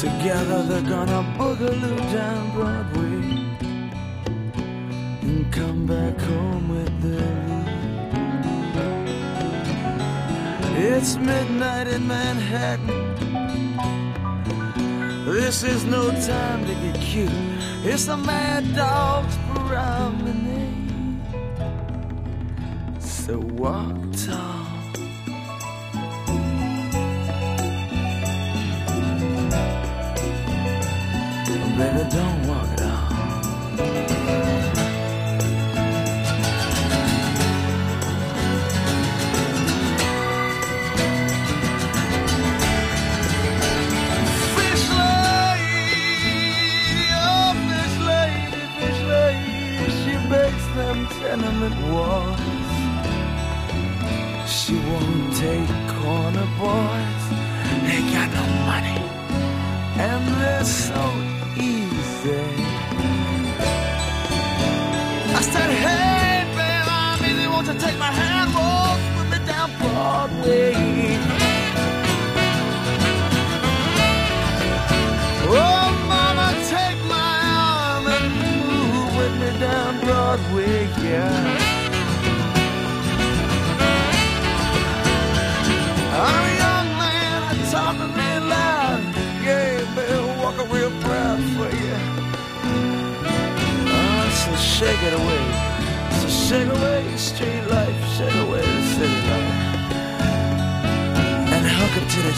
Together 0.00 0.62
they're 0.62 0.82
gonna 0.82 1.22
boogaloo 1.36 1.98
down 2.12 2.50
Broadway 2.54 3.22
and 5.22 5.52
come 5.52 5.86
back 5.86 6.18
home 6.20 6.68
with 6.68 7.04
loot. 7.04 7.66
It's 10.78 11.16
midnight 11.16 11.88
in 11.88 12.06
Manhattan. 12.06 13.06
This 15.24 15.64
is 15.64 15.84
no 15.84 16.10
time 16.10 16.66
to 16.66 16.74
get 16.74 17.00
cute. 17.00 17.30
It's 17.84 18.06
the 18.06 18.16
mad 18.16 18.74
dog's 18.76 19.36
promenade. 19.48 20.45
So 23.66 23.95
take 55.38 55.68
corner 56.00 56.48
boys, 56.58 57.15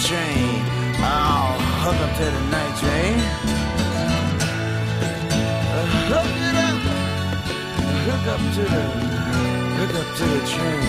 train. 0.06 0.62
Oh, 1.00 1.58
hook 1.82 2.00
up 2.06 2.12
to 2.18 2.24
the 2.24 2.42
night 2.54 2.74
train. 2.80 3.18
Hook 6.10 6.32
it 6.48 6.56
up. 6.62 6.78
Hook 8.06 8.26
up 8.34 8.42
to 8.54 8.62
the, 8.74 8.84
hook 9.78 9.94
up 10.00 10.08
to 10.18 10.24
the 10.34 10.40
train. 10.52 10.86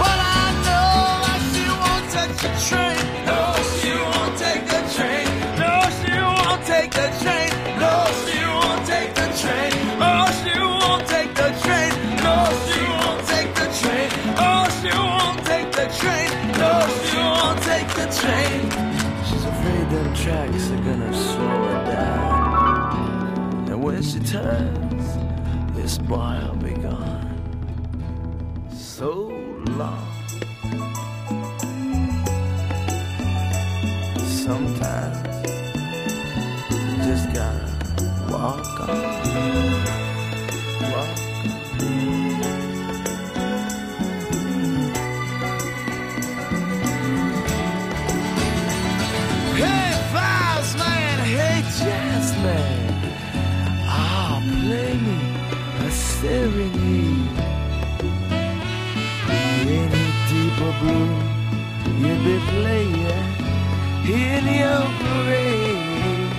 But 0.00 0.18
I 0.18 0.46
know 0.66 0.92
that 1.24 1.40
she 1.52 1.64
won't 1.82 2.06
touch 2.14 2.34
the 2.44 2.50
train. 2.68 3.04
No, 3.28 3.40
she 3.78 3.90
won't 4.04 4.34
take 4.44 4.64
the 4.72 4.82
train. 4.96 5.28
No, 5.62 5.72
she 5.98 6.12
won't 6.20 6.62
take 6.66 6.90
the 6.92 7.08
train. 7.22 7.37
Tracks 20.28 20.70
are 20.70 20.76
gonna 20.76 21.12
slow 21.14 21.64
her 21.68 21.84
down. 21.90 23.68
And 23.70 23.82
when 23.82 24.02
she 24.02 24.18
turns, 24.20 25.06
this 25.74 25.96
boy'll 25.96 26.54
be 26.56 26.72
gone. 26.72 27.40
So 28.70 29.10
long. 29.80 30.06
Sometimes 34.44 35.16
you 36.72 36.96
just 37.08 37.26
gotta 37.32 37.66
walk 38.30 38.80
on. 38.80 38.88
Walk 40.92 41.18
on. 41.22 41.98
Hey, 49.56 49.97
a 56.18 56.20
serenade. 56.20 57.38
Any 59.30 59.80
deeper 60.28 60.72
blue 60.80 61.14
you'd 62.00 62.20
be 62.24 62.36
playing 62.50 63.06
in 64.04 64.44
your 64.62 64.84
parade. 65.02 66.32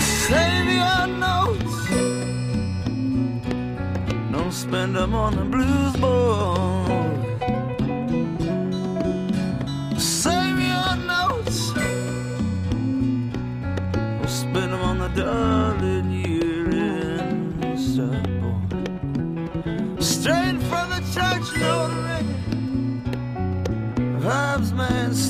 Save 0.00 0.68
your 0.80 1.06
notes, 1.06 1.76
don't 4.32 4.52
spend 4.52 4.96
them 4.96 5.14
on 5.14 5.36
the 5.36 5.44
blues 5.44 5.96
board. 5.96 6.83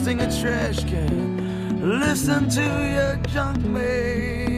Man, 0.05 0.21
a 0.21 0.41
trash 0.41 0.85
can. 0.85 1.99
Listen 1.99 2.47
to 2.51 2.63
your 2.63 3.17
junk 3.33 3.65
man. 3.65 4.54